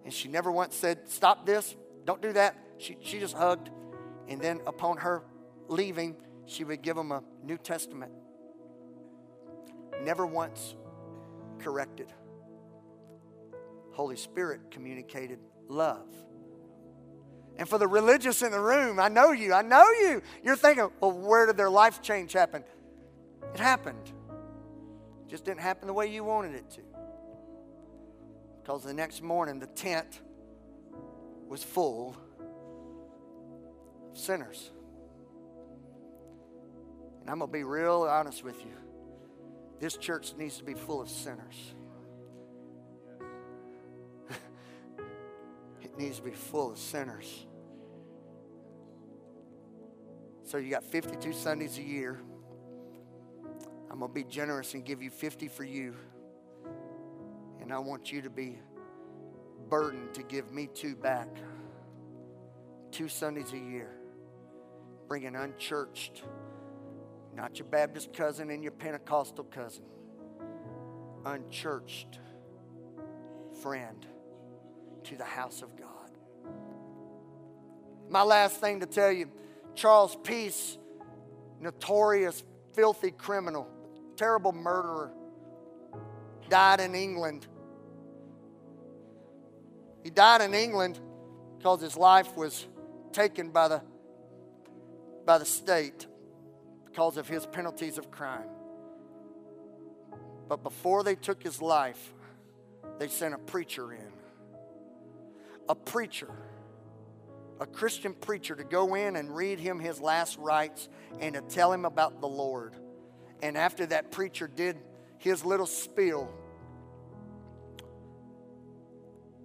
And 0.04 0.14
she 0.14 0.28
never 0.28 0.52
once 0.52 0.76
said, 0.76 1.10
Stop 1.10 1.46
this, 1.46 1.76
don't 2.06 2.22
do 2.22 2.34
that. 2.34 2.56
She, 2.78 2.98
she 3.02 3.20
just 3.20 3.36
hugged. 3.36 3.70
And 4.28 4.40
then 4.40 4.62
upon 4.66 4.98
her 4.98 5.24
leaving, 5.68 6.16
she 6.46 6.64
would 6.64 6.82
give 6.82 6.96
them 6.96 7.12
a 7.12 7.24
New 7.44 7.58
Testament. 7.58 8.12
Never 10.04 10.26
once 10.26 10.76
corrected. 11.60 12.12
Holy 13.92 14.16
Spirit 14.16 14.72
communicated 14.72 15.40
love. 15.68 16.08
And 17.58 17.68
for 17.68 17.78
the 17.78 17.88
religious 17.88 18.42
in 18.42 18.52
the 18.52 18.60
room, 18.60 19.00
I 19.00 19.10
know 19.10 19.32
you, 19.32 19.54
I 19.54 19.62
know 19.62 19.86
you. 20.02 20.22
You're 20.44 20.56
thinking, 20.56 20.90
well, 21.00 21.12
where 21.12 21.46
did 21.46 21.58
their 21.58 21.70
life 21.70 22.02
change 22.02 22.34
happen? 22.34 22.64
It 23.54 23.60
happened. 23.60 24.12
It 25.26 25.30
just 25.30 25.46
didn't 25.46 25.60
happen 25.60 25.88
the 25.88 25.94
way 25.94 26.08
you 26.08 26.24
wanted 26.24 26.56
it 26.56 26.70
to. 26.72 26.82
Because 28.62 28.84
the 28.84 28.94
next 28.94 29.22
morning, 29.22 29.60
the 29.60 29.68
tent 29.68 30.22
was 31.48 31.64
full 31.64 32.16
of 34.10 34.18
sinners. 34.18 34.72
And 37.22 37.30
I'm 37.30 37.40
going 37.40 37.50
to 37.50 37.54
be 37.54 37.64
real 37.64 38.08
honest 38.10 38.44
with 38.44 38.60
you. 38.66 38.74
This 39.80 39.98
church 39.98 40.34
needs 40.38 40.58
to 40.58 40.64
be 40.64 40.74
full 40.74 41.02
of 41.02 41.10
sinners. 41.10 41.74
Needs 45.98 46.18
to 46.18 46.24
be 46.24 46.32
full 46.32 46.72
of 46.72 46.78
sinners. 46.78 47.46
So 50.44 50.58
you 50.58 50.70
got 50.70 50.84
52 50.84 51.34
Sundays 51.34 51.78
a 51.78 51.82
year. 51.82 52.22
I'm 53.90 54.00
going 54.00 54.10
to 54.12 54.14
be 54.14 54.24
generous 54.24 54.74
and 54.74 54.84
give 54.86 55.02
you 55.02 55.10
50 55.10 55.48
for 55.48 55.64
you. 55.64 55.96
And 57.62 57.72
I 57.72 57.80
want 57.80 58.12
you 58.12 58.22
to 58.22 58.30
be 58.30 58.60
burdened 59.70 60.14
to 60.16 60.24
give 60.24 60.52
me 60.52 60.68
two 60.74 60.96
back. 60.96 61.30
Two 62.92 63.08
Sundays 63.08 63.54
a 63.54 63.58
year. 63.58 63.92
Bring 65.08 65.26
an 65.26 65.36
unchurched, 65.36 66.24
not 67.36 67.60
your 67.60 67.68
Baptist 67.68 68.14
cousin 68.14 68.50
and 68.50 68.64
your 68.64 68.72
Pentecostal 68.72 69.44
cousin, 69.46 69.84
unchurched 71.26 72.20
friend 73.62 74.08
to 75.06 75.18
the 75.18 75.26
house 75.26 75.62
of 75.62 75.76
God. 75.76 75.88
My 78.10 78.24
last 78.24 78.60
thing 78.60 78.82
to 78.82 78.86
tell 78.86 79.12
you 79.12 79.30
Charles 79.76 80.18
Peace, 80.24 80.78
notorious, 81.60 82.44
filthy 82.74 83.12
criminal, 83.12 83.68
terrible 84.16 84.52
murderer, 84.52 85.12
died 86.50 86.82
in 86.82 86.96
England. 86.96 87.48
He 90.04 90.10
died 90.10 90.42
in 90.42 90.54
England 90.54 91.00
because 91.58 91.82
his 91.82 91.96
life 91.96 92.36
was 92.36 92.68
taken 93.14 93.52
by 93.52 93.68
the, 93.68 93.82
by 95.26 95.38
the 95.38 95.46
state 95.46 96.08
because 96.86 97.18
of 97.18 97.28
his 97.28 97.46
penalties 97.46 97.98
of 97.98 98.12
crime. 98.12 98.50
But 100.50 100.64
before 100.64 101.04
they 101.04 101.16
took 101.16 101.42
his 101.42 101.62
life, 101.62 102.14
they 103.00 103.08
sent 103.08 103.34
a 103.34 103.38
preacher 103.38 103.94
in. 103.94 104.12
A 105.70 105.76
preacher 105.76 106.30
a 107.62 107.66
Christian 107.68 108.16
preacher 108.16 108.56
to 108.56 108.64
go 108.64 108.96
in 108.96 109.16
and 109.16 109.34
read 109.36 109.60
him 109.60 109.80
his 109.80 110.02
last 110.02 110.36
rites 110.40 110.90
and 111.20 111.36
to 111.36 111.42
tell 111.42 111.72
him 111.72 111.86
about 111.86 112.20
the 112.20 112.28
Lord. 112.28 112.76
And 113.44 113.56
after 113.56 113.86
that 113.86 114.12
preacher 114.12 114.48
did 114.48 114.78
his 115.20 115.46
little 115.46 115.68
spiel, 115.68 116.34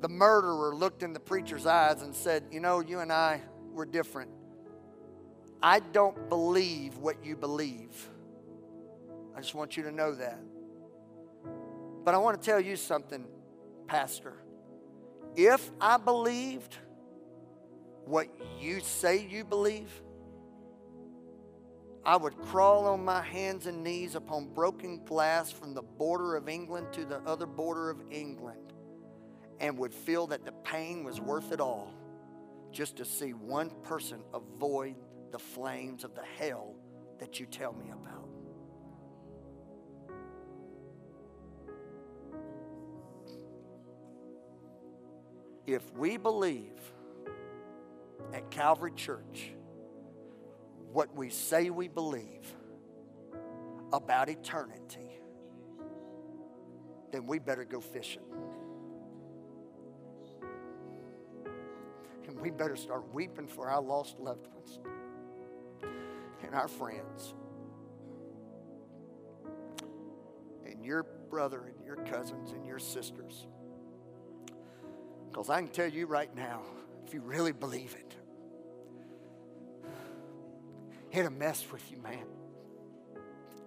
the 0.01 0.09
murderer 0.09 0.75
looked 0.75 1.03
in 1.03 1.13
the 1.13 1.21
preacher's 1.21 1.67
eyes 1.67 2.01
and 2.01 2.15
said, 2.15 2.45
You 2.51 2.61
know, 2.61 2.81
you 2.81 3.01
and 3.01 3.13
I, 3.13 3.43
we're 3.75 3.85
different. 3.85 4.31
I 5.63 5.81
don't 5.81 6.31
believe 6.31 6.97
what 6.97 7.23
you 7.23 7.37
believe. 7.37 8.09
I 9.37 9.41
just 9.41 9.55
want 9.55 9.77
you 9.77 9.83
to 9.83 9.93
know 9.93 10.15
that. 10.15 10.41
But 12.03 12.15
I 12.15 12.19
want 12.19 12.41
to 12.41 12.47
tell 12.47 12.61
you 12.61 12.77
something, 12.77 13.27
Pastor. 13.87 14.33
If 15.37 15.71
I 15.81 15.99
believed 15.99 16.79
what 18.07 18.29
you 18.59 18.81
say 18.81 19.19
you 19.19 19.45
believe, 19.45 19.91
I 22.07 22.17
would 22.17 22.39
crawl 22.39 22.87
on 22.87 23.05
my 23.05 23.21
hands 23.21 23.67
and 23.67 23.85
knees 23.85 24.15
upon 24.15 24.55
broken 24.55 25.05
glass 25.05 25.51
from 25.51 25.75
the 25.75 25.83
border 25.83 26.37
of 26.37 26.49
England 26.49 26.87
to 26.93 27.05
the 27.05 27.19
other 27.27 27.47
border 27.47 27.91
of 27.91 28.01
England 28.11 28.73
and 29.61 29.77
would 29.79 29.93
feel 29.93 30.27
that 30.29 30.45
the 30.45 30.53
pain 30.53 31.05
was 31.05 31.21
worth 31.21 31.53
it 31.53 31.61
all 31.61 31.93
just 32.73 32.97
to 32.97 33.05
see 33.05 33.33
one 33.33 33.71
person 33.83 34.21
avoid 34.33 34.95
the 35.33 35.39
flames 35.39 36.05
of 36.05 36.15
the 36.15 36.25
hell 36.39 36.77
that 37.19 37.41
you 37.41 37.47
tell 37.47 37.73
me 37.73 37.91
about. 37.91 38.26
If 45.67 45.83
we 45.95 46.17
believe 46.17 46.81
at 48.33 48.51
Calvary 48.51 48.93
Church 48.95 49.51
what 50.93 51.15
we 51.15 51.29
say 51.29 51.71
we 51.71 51.89
believe 51.89 52.55
about 53.93 54.29
eternity, 54.29 55.21
then 57.11 57.27
we 57.27 57.39
better 57.39 57.65
go 57.65 57.81
fishing. 57.81 58.23
And 62.29 62.41
we 62.41 62.51
better 62.51 62.77
start 62.77 63.13
weeping 63.13 63.49
for 63.49 63.69
our 63.69 63.83
lost 63.83 64.19
loved 64.19 64.47
ones 64.47 64.79
and 66.45 66.55
our 66.55 66.69
friends 66.69 67.35
and 70.65 70.85
your 70.85 71.05
brother 71.29 71.73
and 71.75 71.85
your 71.85 71.97
cousins 71.97 72.53
and 72.53 72.65
your 72.67 72.79
sisters. 72.79 73.47
Because 75.37 75.51
I 75.51 75.61
can 75.61 75.69
tell 75.69 75.87
you 75.87 76.07
right 76.07 76.35
now, 76.35 76.63
if 77.07 77.13
you 77.13 77.21
really 77.21 77.53
believe 77.53 77.95
it, 77.95 78.15
it'll 81.13 81.31
mess 81.31 81.63
with 81.71 81.83
you, 81.93 81.99
man. 81.99 82.25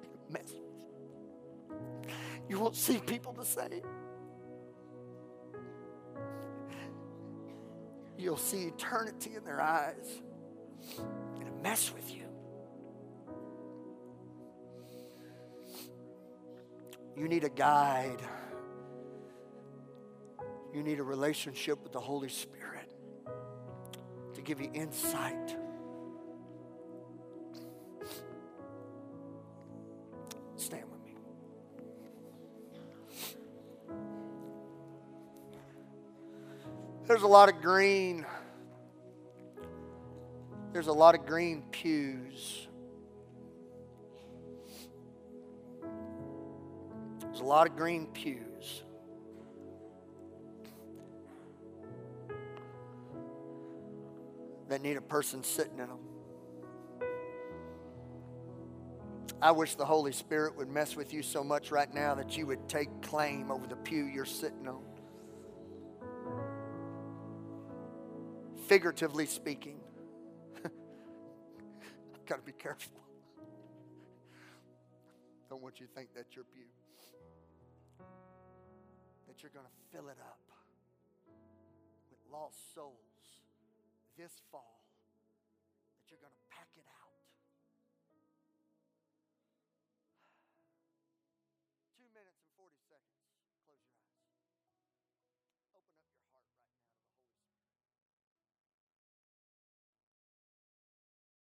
It'll 0.02 0.32
mess. 0.32 0.52
You 2.50 2.60
won't 2.60 2.76
see 2.76 2.98
people 2.98 3.34
the 3.34 3.46
same. 3.46 3.84
You'll 8.18 8.36
see 8.38 8.64
eternity 8.64 9.36
in 9.36 9.44
their 9.44 9.62
eyes. 9.62 10.24
It'll 11.40 11.62
mess 11.62 11.94
with 11.94 12.12
you. 12.12 12.26
You 17.16 17.28
need 17.28 17.44
a 17.44 17.50
guide. 17.50 18.24
You 20.74 20.84
need 20.84 21.00
a 21.00 21.04
relationship 21.04 21.82
with 21.84 21.92
the 21.92 22.00
Holy 22.00 22.30
Spirit 22.30 22.92
to 24.36 24.42
give 24.42 24.62
you 24.62 24.70
insight. 24.74 25.56
Stand 30.56 30.86
with 30.92 31.04
me. 31.04 31.16
There's 37.08 37.24
a 37.24 37.28
lot 37.28 37.50
of 37.50 37.62
green. 37.62 38.26
There's 40.72 40.88
a 40.88 40.94
lot 40.94 41.16
of 41.16 41.26
green 41.26 41.64
pews. 41.72 42.68
There's 47.22 47.40
a 47.40 47.44
lot 47.44 47.68
of 47.68 47.76
green 47.76 48.06
pews. 48.08 48.49
That 54.70 54.82
need 54.82 54.98
a 54.98 55.02
person 55.02 55.44
sitting 55.44 55.80
in 55.80 55.88
them. 55.88 56.00
I 59.42 59.52
wish 59.52 59.76
the 59.76 59.86
Holy 59.86 60.12
Spirit 60.12 60.56
would 60.58 60.70
mess 60.70 60.96
with 60.96 61.14
you 61.14 61.24
so 61.24 61.44
much 61.44 61.72
right 61.72 61.92
now 61.94 62.14
that 62.16 62.38
you 62.38 62.46
would 62.46 62.68
take 62.68 62.90
claim 63.02 63.52
over 63.52 63.66
the 63.68 63.78
pew 63.78 64.04
you're 64.04 64.26
sitting 64.26 64.68
on. 64.68 64.84
Figuratively 68.68 69.26
speaking, 69.26 69.80
I've 70.66 72.26
got 72.28 72.36
to 72.36 72.42
be 72.42 72.52
careful. 72.52 73.00
Don't 75.50 75.64
want 75.64 75.80
you 75.80 75.88
to 75.88 75.94
think 75.94 76.10
that's 76.16 76.36
your 76.36 76.46
pew. 76.54 76.66
That 79.28 79.42
you're 79.42 79.52
going 79.52 79.66
to 79.66 79.98
fill 79.98 80.10
it 80.10 80.18
up 80.22 80.38
with 82.12 82.20
lost 82.32 82.76
souls 82.76 83.09
this 84.20 84.36
fall 84.52 84.84
that 85.96 86.12
you're 86.12 86.20
going 86.20 86.36
to 86.36 86.39